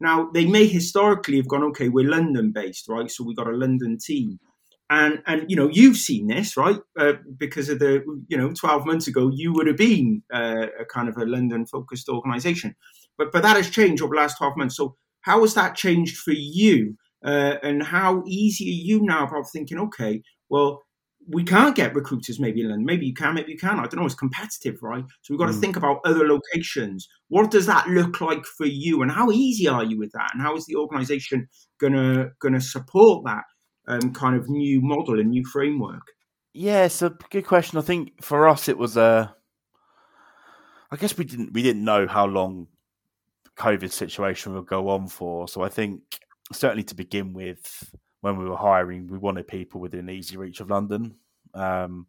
Now 0.00 0.30
they 0.32 0.46
may 0.46 0.66
historically 0.66 1.36
have 1.36 1.48
gone, 1.48 1.64
okay, 1.64 1.90
we're 1.90 2.08
London 2.08 2.52
based, 2.52 2.88
right? 2.88 3.10
So 3.10 3.24
we 3.24 3.34
got 3.34 3.48
a 3.48 3.56
London 3.56 3.98
team 3.98 4.40
and 4.90 5.22
and 5.26 5.50
you 5.50 5.56
know 5.56 5.68
you've 5.68 5.96
seen 5.96 6.26
this 6.26 6.56
right 6.56 6.78
uh, 6.98 7.14
because 7.36 7.68
of 7.68 7.78
the 7.78 8.02
you 8.28 8.36
know 8.36 8.52
12 8.52 8.86
months 8.86 9.06
ago 9.06 9.30
you 9.32 9.52
would 9.52 9.66
have 9.66 9.76
been 9.76 10.22
uh, 10.32 10.66
a 10.80 10.84
kind 10.84 11.08
of 11.08 11.16
a 11.16 11.26
london 11.26 11.66
focused 11.66 12.08
organization 12.08 12.74
but 13.16 13.30
but 13.32 13.42
that 13.42 13.56
has 13.56 13.70
changed 13.70 14.02
over 14.02 14.14
the 14.14 14.20
last 14.20 14.38
12 14.38 14.56
months 14.56 14.76
so 14.76 14.96
how 15.22 15.40
has 15.40 15.54
that 15.54 15.74
changed 15.74 16.16
for 16.16 16.32
you 16.32 16.96
uh, 17.24 17.56
and 17.62 17.82
how 17.82 18.22
easy 18.26 18.64
are 18.66 18.84
you 18.86 19.00
now 19.02 19.26
about 19.26 19.50
thinking 19.52 19.78
okay 19.78 20.22
well 20.48 20.82
we 21.30 21.44
can't 21.44 21.76
get 21.76 21.94
recruiters 21.94 22.40
maybe 22.40 22.62
in 22.62 22.70
London. 22.70 22.86
Maybe 22.86 23.06
you 23.06 23.12
can, 23.12 23.34
maybe 23.34 23.52
you 23.52 23.58
can. 23.58 23.78
I 23.78 23.82
don't 23.82 23.96
know. 23.96 24.06
It's 24.06 24.14
competitive, 24.14 24.78
right? 24.82 25.04
So 25.20 25.34
we've 25.34 25.38
got 25.38 25.50
mm. 25.50 25.54
to 25.54 25.60
think 25.60 25.76
about 25.76 26.00
other 26.06 26.26
locations. 26.26 27.06
What 27.28 27.50
does 27.50 27.66
that 27.66 27.86
look 27.88 28.20
like 28.22 28.46
for 28.46 28.64
you, 28.64 29.02
and 29.02 29.10
how 29.10 29.30
easy 29.30 29.68
are 29.68 29.84
you 29.84 29.98
with 29.98 30.12
that? 30.12 30.30
And 30.32 30.40
how 30.40 30.56
is 30.56 30.64
the 30.64 30.76
organisation 30.76 31.48
gonna 31.78 32.30
gonna 32.40 32.62
support 32.62 33.24
that? 33.26 33.44
Um, 33.88 34.12
kind 34.12 34.36
of 34.36 34.48
new 34.48 34.80
model 34.80 35.18
and 35.18 35.30
new 35.30 35.44
framework? 35.44 36.12
Yeah, 36.52 36.84
it's 36.84 37.02
a 37.02 37.16
good 37.30 37.46
question. 37.46 37.78
I 37.78 37.82
think 37.82 38.22
for 38.22 38.48
us 38.48 38.68
it 38.68 38.78
was 38.78 38.96
a. 38.96 39.02
Uh, 39.02 39.28
I 40.90 40.96
guess 40.96 41.18
we 41.18 41.24
didn't 41.24 41.52
we 41.52 41.62
didn't 41.62 41.84
know 41.84 42.06
how 42.06 42.26
long 42.26 42.68
COVID 43.56 43.90
situation 43.92 44.54
would 44.54 44.66
go 44.66 44.88
on 44.88 45.08
for. 45.08 45.46
So 45.48 45.62
I 45.62 45.68
think 45.68 46.00
certainly 46.52 46.84
to 46.84 46.94
begin 46.94 47.34
with, 47.34 47.92
when 48.22 48.38
we 48.38 48.48
were 48.48 48.56
hiring, 48.56 49.06
we 49.06 49.18
wanted 49.18 49.46
people 49.46 49.80
within 49.80 50.08
easy 50.08 50.36
reach 50.36 50.60
of 50.60 50.70
London, 50.70 51.16
um, 51.54 52.06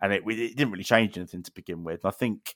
and 0.00 0.12
it, 0.12 0.22
it 0.26 0.56
didn't 0.56 0.70
really 0.70 0.84
change 0.84 1.16
anything 1.16 1.42
to 1.42 1.52
begin 1.52 1.82
with. 1.82 2.04
I 2.04 2.10
think 2.10 2.54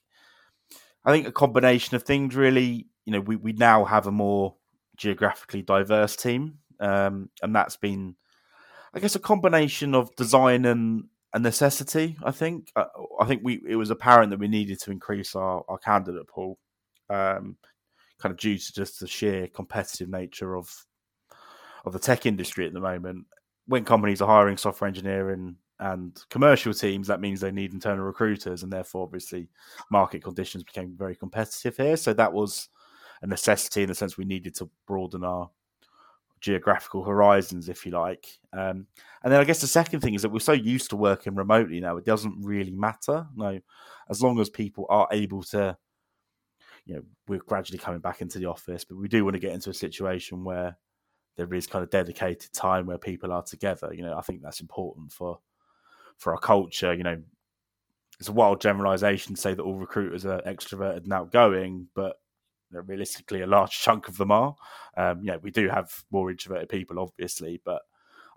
I 1.03 1.11
think 1.11 1.27
a 1.27 1.31
combination 1.31 1.95
of 1.95 2.03
things 2.03 2.35
really. 2.35 2.87
You 3.05 3.13
know, 3.13 3.21
we 3.21 3.35
we 3.35 3.53
now 3.53 3.85
have 3.85 4.07
a 4.07 4.11
more 4.11 4.55
geographically 4.97 5.61
diverse 5.61 6.15
team, 6.15 6.59
um, 6.79 7.29
and 7.41 7.55
that's 7.55 7.77
been 7.77 8.15
I 8.95 8.99
guess 8.99 9.15
a 9.15 9.19
combination 9.19 9.93
of 9.93 10.15
design 10.15 10.65
and 10.65 11.05
a 11.33 11.39
necessity. 11.39 12.15
I 12.23 12.31
think. 12.31 12.71
I, 12.75 12.81
uh, 12.81 12.87
I 13.19 13.25
think 13.25 13.41
we 13.43 13.61
it 13.67 13.75
was 13.75 13.89
apparent 13.89 14.29
that 14.31 14.39
we 14.39 14.47
needed 14.47 14.79
to 14.81 14.91
increase 14.91 15.35
our, 15.35 15.63
our 15.67 15.77
candidate 15.77 16.27
pool, 16.27 16.57
um, 17.09 17.57
kind 18.19 18.31
of 18.31 18.37
due 18.37 18.57
to 18.57 18.73
just 18.73 18.99
the 18.99 19.07
sheer 19.07 19.47
competitive 19.47 20.09
nature 20.09 20.55
of 20.55 20.73
of 21.85 21.93
the 21.93 21.99
tech 21.99 22.25
industry 22.25 22.65
at 22.65 22.73
the 22.73 22.79
moment. 22.79 23.25
When 23.67 23.83
companies 23.83 24.21
are 24.21 24.27
hiring 24.27 24.57
software 24.57 24.87
engineering 24.87 25.57
and 25.79 26.17
commercial 26.29 26.73
teams, 26.73 27.07
that 27.07 27.19
means 27.19 27.41
they 27.41 27.51
need 27.51 27.73
internal 27.73 28.05
recruiters, 28.05 28.63
and 28.63 28.71
therefore, 28.71 29.03
obviously, 29.03 29.49
market 29.91 30.23
conditions 30.23 30.63
became 30.63 30.95
very 30.97 31.15
competitive 31.15 31.75
here. 31.75 31.97
So 31.97 32.13
that 32.13 32.31
was 32.31 32.69
a 33.21 33.27
necessity 33.27 33.81
in 33.81 33.89
the 33.89 33.95
sense 33.95 34.17
we 34.17 34.25
needed 34.25 34.55
to 34.55 34.69
broaden 34.87 35.23
our 35.23 35.49
geographical 36.45 37.03
horizons, 37.03 37.69
if 37.69 37.85
you 37.85 37.91
like. 37.91 38.27
Um, 38.53 38.85
and 39.23 39.33
then 39.33 39.41
I 39.41 39.43
guess 39.43 39.61
the 39.61 39.67
second 39.67 40.01
thing 40.01 40.13
is 40.13 40.21
that 40.21 40.29
we're 40.29 40.39
so 40.39 40.51
used 40.51 40.91
to 40.91 40.95
working 40.95 41.33
remotely 41.33 41.79
now, 41.79 41.97
it 41.97 42.05
doesn't 42.05 42.45
really 42.45 42.71
matter. 42.71 43.25
No, 43.35 43.59
as 44.11 44.21
long 44.21 44.39
as 44.39 44.47
people 44.47 44.85
are 44.89 45.07
able 45.11 45.41
to, 45.41 45.75
you 46.85 46.93
know, 46.93 47.01
we're 47.27 47.39
gradually 47.39 47.79
coming 47.79 47.99
back 47.99 48.21
into 48.21 48.37
the 48.37 48.45
office, 48.45 48.85
but 48.85 48.95
we 48.95 49.07
do 49.07 49.25
want 49.25 49.33
to 49.33 49.39
get 49.39 49.53
into 49.53 49.71
a 49.71 49.73
situation 49.73 50.43
where 50.43 50.77
there 51.35 51.51
is 51.51 51.65
kind 51.65 51.81
of 51.81 51.89
dedicated 51.89 52.53
time 52.53 52.85
where 52.85 52.99
people 52.99 53.31
are 53.31 53.41
together. 53.41 53.91
You 53.91 54.03
know, 54.03 54.15
I 54.15 54.21
think 54.21 54.43
that's 54.43 54.61
important 54.61 55.11
for 55.11 55.39
for 56.17 56.31
our 56.31 56.39
culture. 56.39 56.93
You 56.93 57.03
know, 57.03 57.21
it's 58.19 58.29
a 58.29 58.33
wild 58.33 58.61
generalization 58.61 59.33
to 59.33 59.41
say 59.41 59.55
that 59.55 59.63
all 59.63 59.79
recruiters 59.79 60.27
are 60.27 60.41
extroverted 60.43 61.05
and 61.05 61.13
outgoing, 61.13 61.87
but 61.95 62.17
know, 62.75 62.81
realistically 62.81 63.41
a 63.41 63.47
large 63.47 63.71
chunk 63.71 64.07
of 64.07 64.17
them 64.17 64.31
are. 64.31 64.55
Um, 64.97 65.21
yeah, 65.23 65.37
we 65.41 65.51
do 65.51 65.69
have 65.69 66.03
more 66.11 66.29
introverted 66.29 66.69
people, 66.69 66.99
obviously, 66.99 67.61
but 67.63 67.81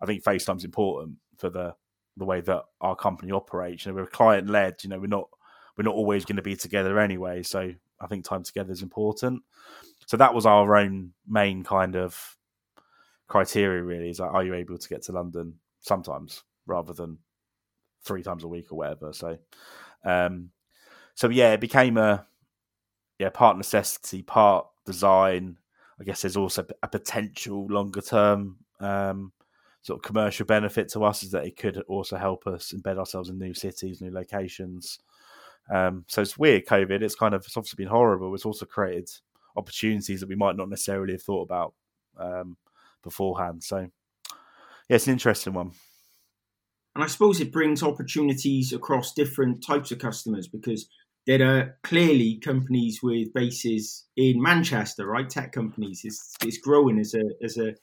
I 0.00 0.06
think 0.06 0.22
FaceTime's 0.22 0.64
important 0.64 1.16
for 1.36 1.50
the 1.50 1.74
the 2.16 2.24
way 2.24 2.40
that 2.40 2.64
our 2.80 2.96
company 2.96 3.30
operates. 3.30 3.86
You 3.86 3.92
know, 3.92 3.96
we're 3.96 4.06
client 4.06 4.50
led. 4.50 4.82
You 4.82 4.90
know, 4.90 4.98
we're 4.98 5.06
not 5.06 5.28
we're 5.76 5.84
not 5.84 5.94
always 5.94 6.24
going 6.24 6.36
to 6.36 6.42
be 6.42 6.56
together 6.56 6.98
anyway. 6.98 7.42
So 7.42 7.72
I 8.00 8.06
think 8.06 8.24
time 8.24 8.42
together 8.42 8.72
is 8.72 8.82
important. 8.82 9.42
So 10.06 10.16
that 10.16 10.34
was 10.34 10.46
our 10.46 10.76
own 10.76 11.12
main 11.28 11.62
kind 11.62 11.94
of 11.94 12.36
criteria. 13.28 13.82
Really, 13.82 14.10
is 14.10 14.20
like, 14.20 14.32
are 14.32 14.44
you 14.44 14.54
able 14.54 14.78
to 14.78 14.88
get 14.88 15.02
to 15.04 15.12
London 15.12 15.54
sometimes 15.80 16.42
rather 16.66 16.92
than 16.92 17.18
three 18.04 18.22
times 18.22 18.44
a 18.44 18.48
week 18.48 18.72
or 18.72 18.76
whatever. 18.76 19.12
So, 19.12 19.38
um, 20.04 20.50
so 21.14 21.28
yeah, 21.28 21.52
it 21.52 21.60
became 21.60 21.96
a 21.96 22.26
yeah 23.18 23.30
part 23.30 23.56
necessity, 23.56 24.22
part 24.22 24.66
design. 24.86 25.58
I 26.00 26.04
guess 26.04 26.22
there's 26.22 26.36
also 26.36 26.64
a 26.82 26.88
potential 26.88 27.66
longer 27.68 28.00
term 28.00 28.58
um, 28.80 29.32
sort 29.82 29.98
of 29.98 30.02
commercial 30.02 30.46
benefit 30.46 30.88
to 30.90 31.04
us 31.04 31.22
is 31.22 31.30
that 31.32 31.46
it 31.46 31.56
could 31.56 31.78
also 31.88 32.16
help 32.16 32.46
us 32.46 32.72
embed 32.76 32.98
ourselves 32.98 33.28
in 33.28 33.38
new 33.38 33.54
cities, 33.54 34.00
new 34.00 34.12
locations. 34.12 34.98
Um, 35.70 36.04
so 36.08 36.22
it's 36.22 36.38
weird, 36.38 36.66
COVID. 36.66 37.02
It's 37.02 37.14
kind 37.14 37.34
of 37.34 37.44
it's 37.44 37.56
obviously 37.56 37.84
been 37.84 37.90
horrible. 37.90 38.34
It's 38.34 38.46
also 38.46 38.66
created 38.66 39.10
opportunities 39.56 40.20
that 40.20 40.28
we 40.28 40.36
might 40.36 40.56
not 40.56 40.68
necessarily 40.68 41.14
have 41.14 41.22
thought 41.22 41.42
about 41.42 41.74
um, 42.18 42.56
beforehand. 43.02 43.62
So 43.64 43.90
yeah, 44.88 44.96
it's 44.96 45.06
an 45.06 45.12
interesting 45.12 45.52
one. 45.52 45.72
And 46.94 47.04
I 47.04 47.06
suppose 47.06 47.40
it 47.40 47.52
brings 47.52 47.82
opportunities 47.82 48.72
across 48.72 49.12
different 49.12 49.64
types 49.64 49.92
of 49.92 49.98
customers 49.98 50.48
because 50.48 50.88
there 51.28 51.46
are 51.46 51.76
clearly 51.82 52.40
companies 52.42 53.00
with 53.02 53.34
bases 53.34 54.06
in 54.16 54.40
Manchester, 54.40 55.06
right? 55.06 55.28
Tech 55.28 55.52
companies. 55.52 56.00
It's, 56.02 56.34
it's 56.42 56.56
growing 56.56 56.98
as 56.98 57.14
a 57.14 57.22
as 57.44 57.58
a 57.58 57.74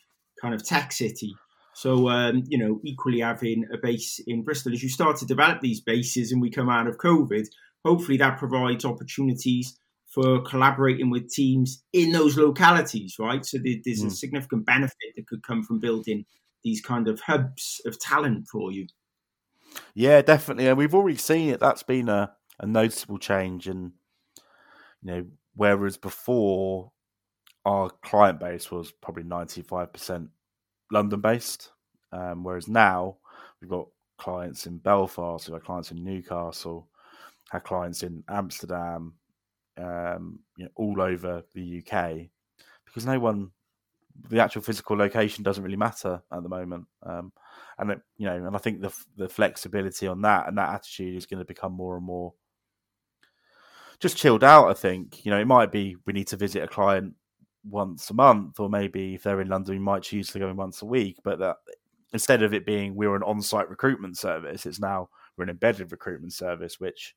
kind 0.41 0.55
of 0.55 0.65
tech 0.65 0.91
city. 0.91 1.35
So, 1.75 2.09
um, 2.09 2.43
you 2.47 2.57
know, 2.57 2.79
equally 2.83 3.19
having 3.19 3.65
a 3.71 3.77
base 3.77 4.19
in 4.25 4.43
Bristol, 4.43 4.73
as 4.73 4.81
you 4.81 4.89
start 4.89 5.17
to 5.17 5.25
develop 5.25 5.61
these 5.61 5.79
bases 5.79 6.31
and 6.31 6.41
we 6.41 6.49
come 6.49 6.69
out 6.69 6.87
of 6.87 6.97
COVID, 6.97 7.45
hopefully 7.85 8.17
that 8.17 8.39
provides 8.39 8.83
opportunities 8.83 9.77
for 10.07 10.41
collaborating 10.41 11.11
with 11.11 11.29
teams 11.29 11.83
in 11.93 12.13
those 12.13 12.37
localities, 12.37 13.17
right? 13.19 13.45
So 13.45 13.59
there's 13.63 14.01
a 14.01 14.09
significant 14.09 14.65
benefit 14.65 15.13
that 15.17 15.27
could 15.27 15.43
come 15.43 15.63
from 15.63 15.79
building 15.79 16.25
these 16.63 16.81
kind 16.81 17.07
of 17.07 17.19
hubs 17.19 17.81
of 17.85 17.99
talent 17.99 18.47
for 18.47 18.71
you. 18.71 18.87
Yeah, 19.93 20.21
definitely. 20.21 20.67
And 20.67 20.77
we've 20.77 20.95
already 20.95 21.17
seen 21.17 21.49
it. 21.49 21.59
That's 21.59 21.83
been 21.83 22.07
a, 22.07 22.31
a 22.59 22.65
noticeable 22.65 23.17
change. 23.17 23.67
And, 23.67 23.91
you 25.03 25.11
know, 25.11 25.25
whereas 25.55 25.97
before 25.97 26.91
our 27.65 27.89
client 28.03 28.39
base 28.39 28.71
was 28.71 28.91
probably 28.91 29.23
95% 29.23 30.29
London 30.91 31.21
based, 31.21 31.71
um, 32.11 32.43
whereas 32.43 32.67
now 32.67 33.17
we've 33.59 33.69
got 33.69 33.87
clients 34.17 34.67
in 34.67 34.77
Belfast, 34.77 35.47
we've 35.47 35.57
got 35.57 35.65
clients 35.65 35.91
in 35.91 36.03
Newcastle, 36.03 36.87
had 37.49 37.63
clients 37.63 38.03
in 38.03 38.23
Amsterdam, 38.29 39.13
um, 39.77 40.39
you 40.57 40.65
know, 40.65 40.71
all 40.75 41.01
over 41.01 41.43
the 41.53 41.83
UK, 41.83 42.29
because 42.85 43.05
no 43.05 43.19
one, 43.19 43.51
the 44.29 44.39
actual 44.39 44.61
physical 44.61 44.95
location 44.95 45.43
doesn't 45.43 45.63
really 45.63 45.75
matter 45.75 46.21
at 46.31 46.43
the 46.43 46.49
moment. 46.49 46.85
Um, 47.03 47.33
and 47.77 47.91
it, 47.91 48.01
you 48.17 48.25
know, 48.25 48.35
and 48.35 48.55
I 48.55 48.59
think 48.59 48.81
the 48.81 48.93
the 49.17 49.27
flexibility 49.27 50.07
on 50.07 50.21
that 50.21 50.47
and 50.47 50.57
that 50.57 50.73
attitude 50.73 51.15
is 51.15 51.25
going 51.25 51.39
to 51.39 51.45
become 51.45 51.73
more 51.73 51.97
and 51.97 52.05
more 52.05 52.33
just 53.99 54.17
chilled 54.17 54.43
out. 54.43 54.69
I 54.69 54.73
think 54.73 55.25
you 55.25 55.31
know 55.31 55.39
it 55.39 55.47
might 55.47 55.71
be 55.71 55.95
we 56.05 56.13
need 56.13 56.27
to 56.27 56.37
visit 56.37 56.63
a 56.63 56.67
client 56.67 57.13
once 57.67 58.09
a 58.09 58.13
month, 58.13 58.59
or 58.59 58.69
maybe 58.69 59.15
if 59.15 59.23
they're 59.23 59.41
in 59.41 59.49
London, 59.49 59.75
we 59.75 59.79
might 59.79 60.03
choose 60.03 60.27
to 60.29 60.39
go 60.39 60.49
in 60.49 60.55
once 60.55 60.81
a 60.81 60.85
week. 60.85 61.17
But 61.23 61.39
that 61.39 61.57
instead 62.13 62.43
of 62.43 62.53
it 62.53 62.65
being 62.65 62.95
we're 62.95 63.15
an 63.15 63.23
on-site 63.23 63.69
recruitment 63.69 64.17
service, 64.17 64.65
it's 64.65 64.79
now 64.79 65.09
we're 65.35 65.43
an 65.43 65.49
embedded 65.49 65.91
recruitment 65.91 66.33
service, 66.33 66.79
which 66.79 67.15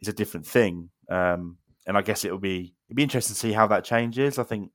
is 0.00 0.08
a 0.08 0.12
different 0.12 0.46
thing. 0.46 0.90
Um, 1.10 1.58
and 1.86 1.96
I 1.96 2.02
guess 2.02 2.24
it'll 2.24 2.38
be 2.38 2.74
it'll 2.88 2.96
be 2.96 3.02
interesting 3.02 3.34
to 3.34 3.40
see 3.40 3.52
how 3.52 3.66
that 3.68 3.84
changes. 3.84 4.38
I 4.38 4.44
think 4.44 4.70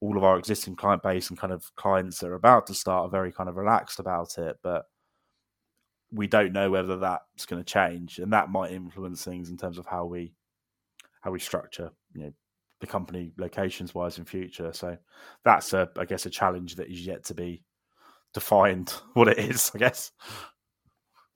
all 0.00 0.16
of 0.16 0.24
our 0.24 0.38
existing 0.38 0.76
client 0.76 1.02
base 1.02 1.30
and 1.30 1.38
kind 1.38 1.52
of 1.52 1.74
clients 1.76 2.18
that 2.18 2.28
are 2.28 2.34
about 2.34 2.66
to 2.66 2.74
start 2.74 3.06
are 3.06 3.10
very 3.10 3.32
kind 3.32 3.48
of 3.48 3.56
relaxed 3.56 3.98
about 3.98 4.36
it, 4.38 4.56
but 4.62 4.84
we 6.14 6.26
don't 6.26 6.52
know 6.52 6.70
whether 6.70 6.96
that's 6.96 7.46
going 7.46 7.62
to 7.62 7.72
change, 7.72 8.18
and 8.18 8.32
that 8.32 8.48
might 8.48 8.72
influence 8.72 9.24
things 9.24 9.50
in 9.50 9.56
terms 9.56 9.78
of 9.78 9.86
how 9.86 10.04
we 10.04 10.32
how 11.20 11.30
we 11.30 11.40
structure, 11.40 11.90
you 12.14 12.22
know, 12.22 12.32
the 12.80 12.86
company 12.86 13.32
locations 13.38 13.94
wise 13.94 14.18
in 14.18 14.26
future. 14.26 14.72
So 14.74 14.98
that's 15.42 15.72
a, 15.72 15.88
I 15.98 16.04
guess, 16.04 16.26
a 16.26 16.30
challenge 16.30 16.76
that 16.76 16.90
is 16.90 17.06
yet 17.06 17.24
to 17.24 17.34
be 17.34 17.62
defined 18.34 18.90
what 19.14 19.28
it 19.28 19.38
is. 19.38 19.70
I 19.74 19.78
guess. 19.78 20.12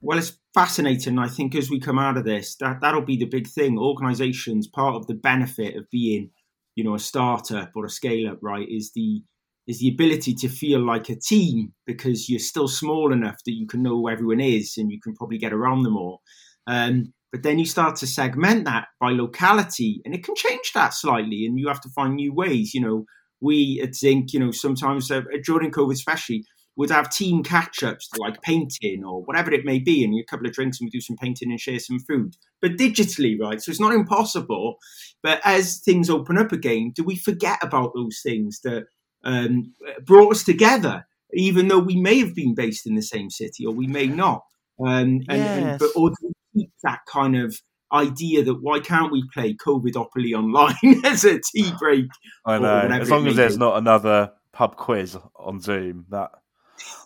Well, 0.01 0.17
it's 0.17 0.37
fascinating. 0.53 1.19
I 1.19 1.27
think 1.27 1.55
as 1.55 1.69
we 1.69 1.79
come 1.79 1.99
out 1.99 2.15
of 2.15 2.23
this, 2.23 2.55
that 2.57 2.79
that'll 2.81 3.01
be 3.01 3.17
the 3.17 3.25
big 3.25 3.47
thing. 3.47 3.77
Organisations, 3.77 4.67
part 4.67 4.95
of 4.95 5.07
the 5.07 5.13
benefit 5.13 5.75
of 5.75 5.89
being, 5.89 6.29
you 6.75 6.85
know, 6.85 6.95
a 6.95 6.99
startup 6.99 7.71
or 7.75 7.85
a 7.85 7.89
scale 7.89 8.29
up, 8.29 8.39
right, 8.41 8.67
is 8.69 8.91
the 8.93 9.23
is 9.69 9.79
the 9.79 9.89
ability 9.89 10.33
to 10.33 10.49
feel 10.49 10.83
like 10.83 11.09
a 11.09 11.15
team 11.15 11.71
because 11.85 12.27
you're 12.27 12.39
still 12.39 12.67
small 12.67 13.13
enough 13.13 13.37
that 13.45 13.53
you 13.53 13.67
can 13.67 13.83
know 13.83 13.91
who 13.91 14.09
everyone 14.09 14.39
is 14.39 14.73
and 14.77 14.91
you 14.91 14.99
can 14.99 15.13
probably 15.13 15.37
get 15.37 15.53
around 15.53 15.83
them 15.83 15.95
all. 15.95 16.21
Um, 16.65 17.13
but 17.31 17.43
then 17.43 17.59
you 17.59 17.67
start 17.67 17.95
to 17.97 18.07
segment 18.07 18.65
that 18.65 18.87
by 18.99 19.11
locality, 19.11 20.01
and 20.03 20.15
it 20.15 20.23
can 20.23 20.33
change 20.33 20.71
that 20.73 20.95
slightly, 20.95 21.45
and 21.45 21.59
you 21.59 21.67
have 21.67 21.81
to 21.81 21.89
find 21.89 22.15
new 22.15 22.33
ways. 22.33 22.73
You 22.73 22.81
know, 22.81 23.05
we 23.39 23.79
at 23.83 23.93
Zinc, 23.93 24.33
you 24.33 24.39
know, 24.39 24.49
sometimes 24.49 25.11
uh, 25.11 25.21
during 25.45 25.69
COVID, 25.69 25.93
especially 25.93 26.43
would 26.75 26.89
have 26.89 27.11
team 27.11 27.43
catch 27.43 27.83
ups 27.83 28.09
like 28.17 28.41
painting 28.41 29.03
or 29.03 29.21
whatever 29.23 29.51
it 29.51 29.65
may 29.65 29.77
be, 29.77 30.03
and 30.03 30.17
a 30.17 30.23
couple 30.23 30.47
of 30.47 30.53
drinks 30.53 30.79
and 30.79 30.87
we 30.87 30.89
do 30.89 31.01
some 31.01 31.17
painting 31.17 31.51
and 31.51 31.59
share 31.59 31.77
some 31.77 31.99
food, 31.99 32.35
but 32.61 32.77
digitally, 32.77 33.39
right? 33.39 33.61
So 33.61 33.69
it's 33.69 33.79
not 33.79 33.93
impossible. 33.93 34.77
But 35.21 35.41
as 35.43 35.79
things 35.79 36.09
open 36.09 36.39
up 36.39 36.51
again, 36.51 36.93
do 36.95 37.03
we 37.03 37.15
forget 37.15 37.59
about 37.61 37.93
those 37.93 38.21
things 38.23 38.61
that 38.63 38.85
um, 39.23 39.73
brought 40.05 40.31
us 40.31 40.43
together, 40.43 41.05
even 41.33 41.67
though 41.67 41.79
we 41.79 41.95
may 41.95 42.19
have 42.19 42.35
been 42.35 42.55
based 42.55 42.87
in 42.87 42.95
the 42.95 43.01
same 43.01 43.29
city 43.29 43.65
or 43.65 43.73
we 43.73 43.87
may 43.87 44.07
not? 44.07 44.41
Um, 44.79 45.21
and, 45.27 45.27
yes. 45.27 45.59
and, 45.59 45.79
but 45.79 45.89
or 45.95 46.11
we 46.21 46.31
keep 46.55 46.71
that 46.83 46.99
kind 47.07 47.35
of 47.35 47.55
idea 47.91 48.43
that 48.43 48.61
why 48.61 48.79
can't 48.79 49.11
we 49.11 49.23
play 49.33 49.53
COVIDopoly 49.55 50.33
online 50.33 51.01
as 51.05 51.25
a 51.25 51.39
tea 51.39 51.71
break? 51.79 52.07
I 52.45 52.59
know. 52.59 52.79
As 52.79 53.09
long 53.09 53.27
as 53.27 53.35
there's 53.35 53.55
be. 53.55 53.59
not 53.59 53.77
another 53.77 54.31
pub 54.51 54.75
quiz 54.75 55.17
on 55.35 55.59
Zoom, 55.59 56.05
that 56.09 56.31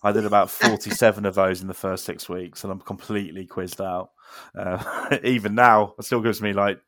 I 0.03 0.11
did 0.11 0.25
about 0.25 0.49
47 0.51 1.25
of 1.25 1.35
those 1.35 1.61
in 1.61 1.67
the 1.67 1.73
first 1.73 2.05
six 2.05 2.29
weeks, 2.29 2.63
and 2.63 2.71
I'm 2.71 2.81
completely 2.81 3.45
quizzed 3.45 3.81
out. 3.81 4.11
Uh, 4.57 5.17
even 5.23 5.55
now, 5.55 5.93
it 5.97 6.05
still 6.05 6.21
gives 6.21 6.41
me 6.41 6.53
like 6.53 6.79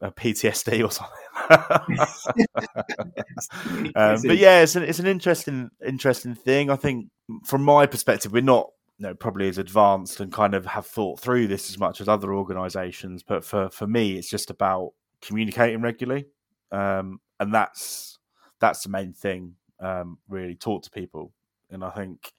a 0.00 0.10
PTSD 0.10 0.84
or 0.84 0.90
something. 0.90 1.14
um, 3.96 4.22
but 4.22 4.38
yeah, 4.38 4.60
it's 4.60 4.76
an, 4.76 4.82
it's 4.82 4.98
an 4.98 5.06
interesting 5.06 5.70
interesting 5.86 6.34
thing. 6.34 6.70
I 6.70 6.76
think 6.76 7.08
from 7.44 7.62
my 7.62 7.86
perspective, 7.86 8.32
we're 8.32 8.42
not 8.42 8.70
you 8.98 9.06
know, 9.06 9.14
probably 9.14 9.48
as 9.48 9.58
advanced 9.58 10.20
and 10.20 10.32
kind 10.32 10.54
of 10.54 10.66
have 10.66 10.86
thought 10.86 11.20
through 11.20 11.48
this 11.48 11.70
as 11.70 11.78
much 11.78 12.00
as 12.00 12.08
other 12.08 12.34
organisations. 12.34 13.22
But 13.22 13.44
for 13.44 13.68
for 13.70 13.86
me, 13.86 14.16
it's 14.16 14.28
just 14.28 14.50
about 14.50 14.92
communicating 15.20 15.82
regularly, 15.82 16.26
um, 16.72 17.20
and 17.40 17.52
that's 17.52 18.18
that's 18.60 18.84
the 18.84 18.90
main 18.90 19.12
thing. 19.12 19.54
Um, 19.80 20.18
really, 20.28 20.54
talk 20.54 20.84
to 20.84 20.90
people 20.90 21.32
and 21.74 21.84
I 21.84 21.90
think 21.90 22.32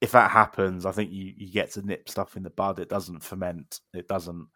if 0.00 0.12
that 0.12 0.30
happens, 0.30 0.86
I 0.86 0.92
think 0.92 1.12
you, 1.12 1.34
you 1.36 1.52
get 1.52 1.72
to 1.72 1.86
nip 1.86 2.08
stuff 2.08 2.36
in 2.36 2.42
the 2.42 2.50
bud. 2.50 2.78
It 2.78 2.88
doesn't 2.88 3.22
ferment. 3.22 3.80
It 3.92 4.08
doesn't. 4.08 4.48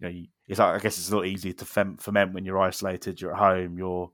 You 0.00 0.08
know, 0.08 0.22
it's 0.48 0.60
I 0.60 0.78
guess 0.78 0.98
it's 0.98 1.10
a 1.10 1.16
lot 1.16 1.26
easier 1.26 1.52
to 1.54 1.64
ferment 1.64 2.34
when 2.34 2.44
you're 2.44 2.58
isolated. 2.58 3.20
You're 3.20 3.32
at 3.32 3.38
home. 3.38 3.78
You're, 3.78 4.10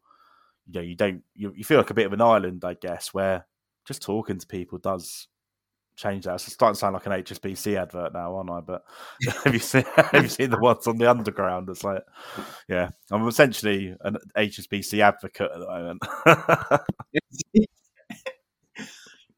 you 0.69 0.75
know, 0.75 0.81
you 0.81 0.95
don't. 0.97 1.23
You, 1.35 1.53
you 1.57 1.65
feel 1.65 1.79
like 1.79 1.91
a 1.91 1.95
bit 1.95 2.07
of 2.07 2.13
an 2.13 2.21
island, 2.23 2.65
I 2.65 2.75
guess, 2.75 3.15
where 3.15 3.47
just 3.87 4.03
talking 4.03 4.39
to 4.39 4.47
people 4.47 4.79
does 4.79 5.29
change 5.97 6.25
that. 6.25 6.35
It's 6.37 6.53
starting 6.53 6.75
to 6.75 6.79
sound 6.81 6.95
like 6.95 7.07
an 7.07 7.13
HSBC 7.13 7.77
advert 7.77 8.13
now, 8.15 8.37
aren't 8.37 8.51
I? 8.51 8.61
But 8.61 8.85
have 9.45 9.55
you 9.55 9.61
seen 9.61 9.85
have 9.97 10.23
you 10.23 10.29
seen 10.29 10.51
the 10.51 10.59
ones 10.59 10.87
on 10.87 10.99
the 10.99 11.11
underground? 11.11 11.69
It's 11.71 11.85
like, 11.85 12.03
yeah, 12.69 12.91
I'm 13.11 13.27
essentially 13.29 13.97
an 14.03 14.17
HSBC 14.37 15.01
advocate 15.01 15.51
at 15.53 15.61
the 15.61 15.67
moment. 15.67 16.03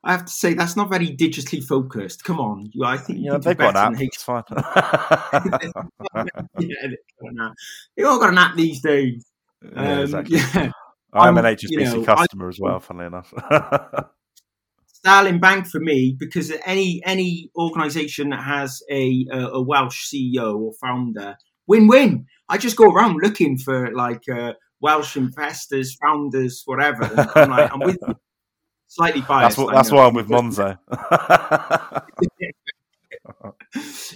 I 0.05 0.13
have 0.13 0.27
to 0.27 0.33
say 0.33 0.53
that's 0.53 0.77
not 0.77 0.91
very 0.91 1.09
digitally 1.09 1.65
focused. 1.65 2.25
Come 2.25 2.39
on, 2.39 2.71
I 2.85 2.99
think 2.99 3.21
yeah, 3.23 3.39
they've 3.39 3.57
got 3.57 3.75
an 3.75 3.95
app. 3.95 4.01
It's 4.01 4.23
fine. 4.23 4.43
yeah, 6.61 7.49
they 7.97 8.03
all 8.03 8.19
got 8.19 8.31
an 8.31 8.39
app 8.39 8.55
these 8.55 8.83
days. 8.83 9.25
Yeah, 9.63 9.93
um, 9.93 10.01
exactly. 10.01 10.39
yeah. 10.55 10.71
I'm 11.15 11.39
an 11.39 11.45
HSBC 11.45 11.69
you 11.71 11.85
know, 11.85 12.05
customer 12.05 12.47
I, 12.47 12.49
as 12.49 12.59
well. 12.61 12.81
Funnily 12.81 13.07
enough, 13.07 13.33
Starling 14.87 15.41
Bank 15.41 15.69
for 15.69 15.81
me 15.81 16.15
because 16.19 16.53
any 16.67 17.03
any 17.07 17.51
organisation 17.57 18.29
that 18.31 18.43
has 18.43 18.83
a, 18.91 19.27
a, 19.33 19.39
a 19.53 19.63
Welsh 19.63 20.13
CEO 20.13 20.59
or 20.59 20.73
founder, 20.81 21.37
win 21.67 21.87
win. 21.87 22.27
I 22.51 22.59
just 22.59 22.77
go 22.77 22.93
around 22.93 23.21
looking 23.23 23.57
for 23.57 23.91
like 23.95 24.29
uh, 24.29 24.53
Welsh 24.81 25.17
investors, 25.17 25.97
founders, 26.03 26.63
whatever. 26.67 27.05
I'm, 27.35 27.49
like, 27.49 27.73
I'm 27.73 27.81
with 27.81 27.97
you 28.07 28.15
slightly 28.89 29.21
biased. 29.23 29.57
That's, 29.57 29.67
what, 29.67 29.75
that's 29.75 29.91
why 29.91 30.07
I'm 30.07 30.15
with 30.15 30.29
Monzo. 30.29 30.79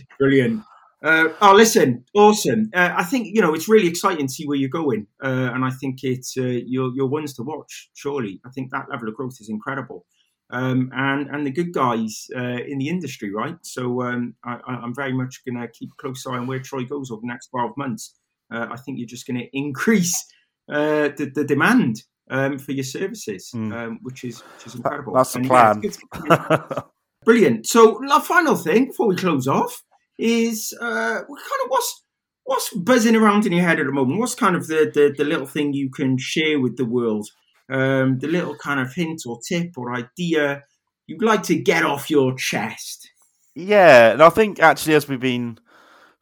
Brilliant. 0.19 0.63
Uh, 1.03 1.29
oh, 1.41 1.55
listen, 1.55 2.05
awesome. 2.15 2.71
Uh, 2.75 2.93
I 2.97 3.05
think 3.05 3.29
you 3.33 3.41
know 3.41 3.55
it's 3.55 3.69
really 3.69 3.87
exciting 3.87 4.27
to 4.27 4.33
see 4.33 4.47
where 4.47 4.57
you're 4.57 4.69
going, 4.69 5.07
uh, 5.23 5.51
and 5.55 5.65
I 5.65 5.71
think 5.71 6.03
it's 6.03 6.37
uh, 6.37 6.43
your 6.43 6.93
your 6.95 7.07
ones 7.07 7.35
to 7.35 7.43
watch. 7.45 7.91
Surely, 7.95 8.41
I 8.45 8.51
think 8.51 8.73
that 8.73 8.91
level 8.91 9.09
of 9.09 9.15
growth 9.15 9.37
is 9.41 9.49
incredible. 9.49 10.07
um, 10.51 10.91
and 10.95 11.29
and 11.29 11.47
the 11.47 11.51
good 11.51 11.73
guys 11.73 12.27
uh, 12.35 12.59
in 12.67 12.79
the 12.79 12.89
industry, 12.89 13.33
right? 13.33 13.57
So 13.63 14.03
um, 14.03 14.35
I, 14.45 14.59
am 14.67 14.95
very 14.95 15.13
much 15.13 15.43
going 15.45 15.61
to 15.61 15.69
keep 15.69 15.91
a 15.93 16.03
close 16.03 16.27
eye 16.27 16.39
on 16.39 16.47
where 16.47 16.59
Troy 16.59 16.85
goes 16.85 17.11
over 17.11 17.21
the 17.21 17.27
next 17.27 17.49
12 17.49 17.77
months. 17.77 18.15
Uh, 18.53 18.67
I 18.71 18.77
think 18.77 18.99
you're 18.99 19.07
just 19.07 19.27
going 19.27 19.39
to 19.41 19.57
increase 19.57 20.25
uh, 20.71 21.11
the, 21.17 21.31
the 21.35 21.45
demand 21.45 22.03
um, 22.31 22.59
for 22.59 22.73
your 22.73 22.85
services, 22.85 23.51
mm. 23.55 23.97
which 24.03 24.25
is 24.25 24.41
which 24.41 24.67
is 24.67 24.75
incredible. 24.75 25.15
That's 25.15 25.33
the 25.33 25.39
and, 25.41 25.49
plan. 25.49 25.83
Yeah, 26.29 26.69
Brilliant. 27.25 27.67
So, 27.67 28.01
the 28.01 28.21
final 28.21 28.57
thing 28.57 28.87
before 28.87 29.09
we 29.09 29.17
close 29.17 29.47
off 29.47 29.83
is 30.19 30.73
uh, 30.81 30.85
kind 30.85 31.27
of 31.27 31.69
what's 31.69 32.05
what's 32.45 32.73
buzzing 32.75 33.17
around 33.17 33.45
in 33.45 33.53
your 33.53 33.65
head 33.65 33.79
at 33.81 33.87
the 33.87 33.93
moment? 33.93 34.19
What's 34.19 34.35
kind 34.35 34.57
of 34.57 34.67
the, 34.67 34.91
the, 34.93 35.15
the 35.17 35.25
little 35.25 35.47
thing 35.47 35.75
you 35.75 35.91
can 35.91 36.17
share 36.19 36.59
with 36.59 36.77
the 36.77 36.87
world? 36.87 37.29
Um, 37.71 38.19
the 38.19 38.29
little 38.29 38.57
kind 38.57 38.81
of 38.81 38.95
hint 38.95 39.23
or 39.27 39.39
tip 39.47 39.77
or 39.77 39.95
idea 39.95 40.63
you'd 41.07 41.23
like 41.23 41.43
to 41.45 41.57
get 41.57 41.85
off 41.85 42.09
your 42.09 42.35
chest? 42.35 43.11
Yeah, 43.55 44.13
and 44.13 44.23
I 44.23 44.31
think 44.31 44.61
actually, 44.61 44.95
as 44.95 45.09
we've 45.09 45.19
been 45.19 45.59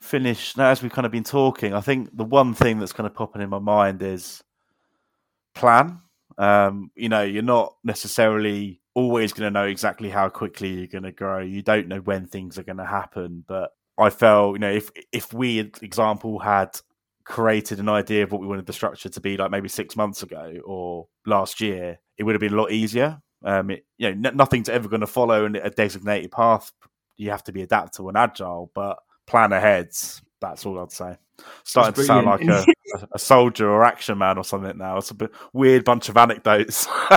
finished, 0.01 0.57
now 0.57 0.71
as 0.71 0.83
we've 0.83 0.93
kind 0.93 1.05
of 1.05 1.13
been 1.13 1.25
talking, 1.25 1.75
I 1.75 1.81
think 1.81 2.17
the 2.17 2.25
one 2.25 2.55
thing 2.55 2.79
that's 2.79 2.93
kind 2.93 3.07
of 3.07 3.15
popping 3.15 3.43
in 3.43 3.51
my 3.51 3.59
mind 3.59 4.03
is 4.03 4.43
plan. 5.57 6.01
Um, 6.39 6.91
you 6.95 7.09
know, 7.09 7.23
you're 7.23 7.43
not 7.43 7.75
necessarily 7.83 8.81
always 8.95 9.33
going 9.33 9.53
to 9.53 9.59
know 9.59 9.67
exactly 9.67 10.09
how 10.09 10.29
quickly 10.29 10.71
you're 10.71 10.87
going 10.87 11.05
to 11.05 11.13
grow. 11.13 11.41
You 11.41 11.63
don't 11.63 11.89
know 11.89 12.01
when 12.01 12.27
things 12.27 12.59
are 12.59 12.63
going 12.63 12.77
to 12.79 12.87
happen, 12.87 13.45
but 13.49 13.71
I 13.99 14.11
felt, 14.11 14.55
you 14.55 14.59
know, 14.61 14.71
if 14.71 14.91
if 15.13 15.33
we, 15.33 15.59
example, 15.83 16.39
had 16.39 16.79
created 17.25 17.81
an 17.81 17.89
idea 17.89 18.23
of 18.23 18.31
what 18.31 18.41
we 18.41 18.47
wanted 18.47 18.67
the 18.67 18.73
structure 18.73 19.09
to 19.09 19.21
be 19.21 19.37
like 19.37 19.51
maybe 19.51 19.69
six 19.69 19.97
months 19.97 20.23
ago 20.23 20.61
or 20.65 21.09
last 21.27 21.61
year, 21.61 21.99
it 22.19 22.23
would 22.23 22.35
have 22.35 22.41
been 22.41 22.55
a 22.55 22.61
lot 22.61 22.71
easier. 22.71 23.19
Um, 23.45 23.71
it, 23.71 23.85
you 23.99 24.15
know, 24.15 24.29
n- 24.29 24.37
nothing's 24.37 24.69
ever 24.69 24.89
going 24.89 25.01
to 25.01 25.07
follow 25.07 25.47
a 25.47 25.71
designated 25.71 26.31
path. 26.31 26.71
You 27.17 27.31
have 27.31 27.45
to 27.45 27.53
be 27.53 27.63
adaptable 27.63 28.09
and 28.11 28.19
agile, 28.19 28.71
but 28.75 28.99
plan 29.27 29.53
ahead. 29.53 29.89
That's 30.41 30.67
all 30.67 30.79
I'd 30.79 30.93
say. 30.93 31.17
Starting 31.65 31.95
to 31.95 32.05
sound 32.05 32.27
like 32.27 32.45
a, 32.45 32.65
a, 33.13 33.19
soldier 33.19 33.69
or 33.69 33.85
action 33.85 34.19
man 34.19 34.39
or 34.39 34.45
something 34.45 34.79
now. 34.79 34.97
It's 34.99 35.11
a 35.11 35.15
bit 35.15 35.33
weird 35.53 35.85
bunch 35.85 36.09
of 36.09 36.17
anecdotes. 36.17 36.87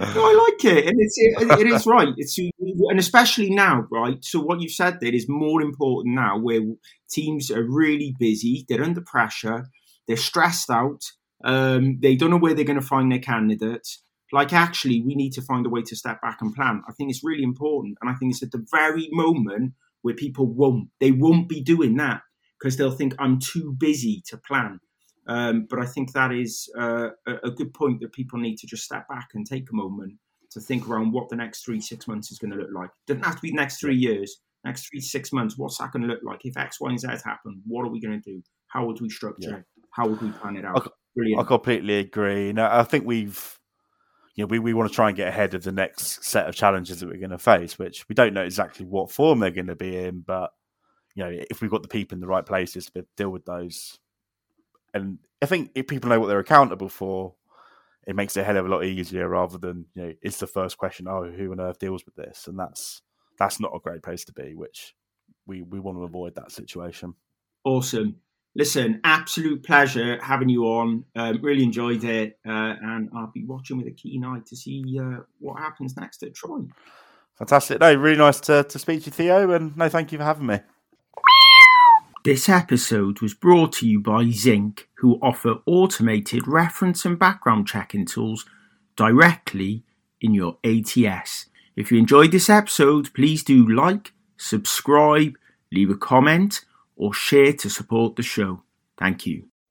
no, 0.00 0.24
I 0.24 0.50
like 0.50 0.64
it, 0.64 0.86
and 0.86 0.96
it's 0.98 1.18
it, 1.18 1.60
it 1.60 1.66
is 1.66 1.86
right. 1.86 2.12
It's 2.16 2.38
and 2.38 2.98
especially 2.98 3.50
now, 3.50 3.86
right? 3.90 4.24
So 4.24 4.40
what 4.40 4.60
you've 4.60 4.72
said 4.72 4.98
there 5.00 5.14
is 5.14 5.28
more 5.28 5.60
important 5.60 6.14
now, 6.14 6.38
where 6.38 6.60
teams 7.10 7.50
are 7.50 7.64
really 7.64 8.14
busy, 8.18 8.64
they're 8.68 8.82
under 8.82 9.00
pressure, 9.00 9.66
they're 10.06 10.16
stressed 10.16 10.70
out, 10.70 11.04
um, 11.44 11.98
they 12.00 12.16
don't 12.16 12.30
know 12.30 12.38
where 12.38 12.54
they're 12.54 12.64
going 12.64 12.80
to 12.80 12.86
find 12.86 13.10
their 13.10 13.18
candidates. 13.18 14.02
Like, 14.30 14.52
actually, 14.52 15.00
we 15.00 15.14
need 15.14 15.32
to 15.34 15.42
find 15.42 15.64
a 15.64 15.70
way 15.70 15.82
to 15.82 15.96
step 15.96 16.20
back 16.20 16.38
and 16.42 16.54
plan. 16.54 16.82
I 16.88 16.92
think 16.92 17.10
it's 17.10 17.24
really 17.24 17.42
important, 17.42 17.96
and 18.00 18.10
I 18.10 18.14
think 18.14 18.32
it's 18.32 18.42
at 18.42 18.52
the 18.52 18.64
very 18.70 19.08
moment 19.12 19.74
where 20.02 20.14
people 20.14 20.46
won't, 20.46 20.88
they 21.00 21.10
won't 21.10 21.48
be 21.48 21.60
doing 21.62 21.96
that 21.96 22.22
because 22.58 22.76
they'll 22.76 22.90
think 22.90 23.14
I'm 23.18 23.38
too 23.38 23.76
busy 23.78 24.22
to 24.26 24.36
plan. 24.36 24.80
Um, 25.26 25.66
but 25.68 25.78
I 25.78 25.84
think 25.84 26.12
that 26.12 26.32
is 26.32 26.70
uh, 26.78 27.10
a 27.26 27.50
good 27.50 27.74
point 27.74 28.00
that 28.00 28.12
people 28.12 28.38
need 28.38 28.56
to 28.58 28.66
just 28.66 28.84
step 28.84 29.06
back 29.08 29.28
and 29.34 29.46
take 29.46 29.70
a 29.70 29.76
moment 29.76 30.14
to 30.52 30.60
think 30.60 30.88
around 30.88 31.12
what 31.12 31.28
the 31.28 31.36
next 31.36 31.64
three, 31.64 31.80
six 31.80 32.08
months 32.08 32.30
is 32.30 32.38
going 32.38 32.50
to 32.50 32.56
look 32.56 32.70
like. 32.74 32.90
Doesn't 33.06 33.24
have 33.24 33.36
to 33.36 33.42
be 33.42 33.50
the 33.50 33.56
next 33.56 33.78
three 33.78 33.96
years, 33.96 34.40
next 34.64 34.88
three, 34.88 35.00
six 35.00 35.32
months. 35.32 35.58
What's 35.58 35.76
that 35.78 35.92
going 35.92 36.02
to 36.02 36.08
look 36.08 36.22
like? 36.24 36.40
If 36.44 36.56
X, 36.56 36.80
Y, 36.80 36.88
and 36.88 36.98
Z 36.98 37.08
happen, 37.24 37.62
what 37.66 37.84
are 37.84 37.90
we 37.90 38.00
going 38.00 38.20
to 38.20 38.30
do? 38.30 38.42
How 38.68 38.86
would 38.86 39.00
we 39.00 39.10
structure 39.10 39.50
yeah. 39.50 39.56
it? 39.56 39.64
How 39.90 40.08
would 40.08 40.22
we 40.22 40.30
plan 40.30 40.56
it 40.56 40.64
out? 40.64 40.86
I, 40.86 40.88
Brilliant. 41.14 41.42
I 41.42 41.44
completely 41.44 41.94
agree. 41.98 42.52
Now, 42.52 42.78
I 42.78 42.84
think 42.84 43.04
we've, 43.04 43.57
you 44.38 44.44
know, 44.44 44.46
we, 44.46 44.60
we 44.60 44.72
want 44.72 44.88
to 44.88 44.94
try 44.94 45.08
and 45.08 45.16
get 45.16 45.26
ahead 45.26 45.54
of 45.54 45.64
the 45.64 45.72
next 45.72 46.24
set 46.24 46.46
of 46.46 46.54
challenges 46.54 47.00
that 47.00 47.08
we're 47.08 47.18
going 47.18 47.30
to 47.30 47.38
face, 47.38 47.76
which 47.76 48.08
we 48.08 48.14
don't 48.14 48.34
know 48.34 48.44
exactly 48.44 48.86
what 48.86 49.10
form 49.10 49.40
they're 49.40 49.50
going 49.50 49.66
to 49.66 49.74
be 49.74 49.96
in, 49.96 50.20
but 50.20 50.52
you 51.16 51.24
know, 51.24 51.30
if 51.50 51.60
we've 51.60 51.72
got 51.72 51.82
the 51.82 51.88
people 51.88 52.14
in 52.14 52.20
the 52.20 52.28
right 52.28 52.46
places 52.46 52.86
to 52.86 53.04
deal 53.16 53.30
with 53.30 53.44
those, 53.46 53.98
and 54.94 55.18
I 55.42 55.46
think 55.46 55.72
if 55.74 55.88
people 55.88 56.08
know 56.08 56.20
what 56.20 56.28
they're 56.28 56.38
accountable 56.38 56.88
for, 56.88 57.34
it 58.06 58.14
makes 58.14 58.36
it 58.36 58.42
a 58.42 58.44
hell 58.44 58.58
of 58.58 58.66
a 58.66 58.68
lot 58.68 58.84
easier 58.84 59.28
rather 59.28 59.58
than 59.58 59.86
you 59.96 60.02
know 60.04 60.12
it's 60.22 60.38
the 60.38 60.46
first 60.46 60.78
question. 60.78 61.08
Oh, 61.08 61.24
who 61.24 61.50
on 61.50 61.58
earth 61.58 61.80
deals 61.80 62.04
with 62.06 62.14
this? 62.14 62.46
And 62.46 62.56
that's 62.56 63.02
that's 63.40 63.58
not 63.58 63.74
a 63.74 63.80
great 63.80 64.04
place 64.04 64.24
to 64.26 64.32
be. 64.32 64.54
Which 64.54 64.94
we 65.46 65.62
we 65.62 65.80
want 65.80 65.98
to 65.98 66.04
avoid 66.04 66.36
that 66.36 66.52
situation. 66.52 67.14
Awesome. 67.64 68.20
Listen, 68.54 69.00
absolute 69.04 69.62
pleasure 69.62 70.18
having 70.22 70.48
you 70.48 70.64
on. 70.64 71.04
Um, 71.14 71.40
really 71.42 71.62
enjoyed 71.62 72.02
it, 72.02 72.38
uh, 72.46 72.74
and 72.82 73.08
I'll 73.14 73.30
be 73.32 73.44
watching 73.44 73.76
with 73.76 73.86
a 73.86 73.92
keen 73.92 74.24
eye 74.24 74.40
to 74.46 74.56
see 74.56 74.98
uh, 75.00 75.18
what 75.38 75.60
happens 75.60 75.96
next 75.96 76.22
at 76.22 76.34
Troy. 76.34 76.62
Fantastic. 77.36 77.78
No, 77.80 77.94
really 77.94 78.18
nice 78.18 78.40
to, 78.40 78.64
to 78.64 78.78
speak 78.78 79.00
to 79.04 79.06
you, 79.06 79.12
Theo, 79.12 79.50
and 79.52 79.76
no, 79.76 79.88
thank 79.88 80.10
you 80.10 80.18
for 80.18 80.24
having 80.24 80.46
me. 80.46 80.58
This 82.24 82.48
episode 82.48 83.20
was 83.20 83.32
brought 83.32 83.72
to 83.74 83.88
you 83.88 84.00
by 84.00 84.28
Zinc, 84.30 84.88
who 84.98 85.20
offer 85.22 85.60
automated 85.64 86.48
reference 86.48 87.04
and 87.04 87.16
background 87.16 87.68
checking 87.68 88.04
tools 88.04 88.44
directly 88.96 89.84
in 90.20 90.34
your 90.34 90.58
ATS. 90.64 91.46
If 91.76 91.92
you 91.92 91.98
enjoyed 91.98 92.32
this 92.32 92.50
episode, 92.50 93.14
please 93.14 93.44
do 93.44 93.64
like, 93.64 94.12
subscribe, 94.36 95.36
leave 95.70 95.90
a 95.90 95.96
comment, 95.96 96.64
or 96.98 97.14
share 97.14 97.54
to 97.54 97.70
support 97.70 98.16
the 98.16 98.24
show. 98.24 98.64
Thank 98.98 99.26
you. 99.26 99.47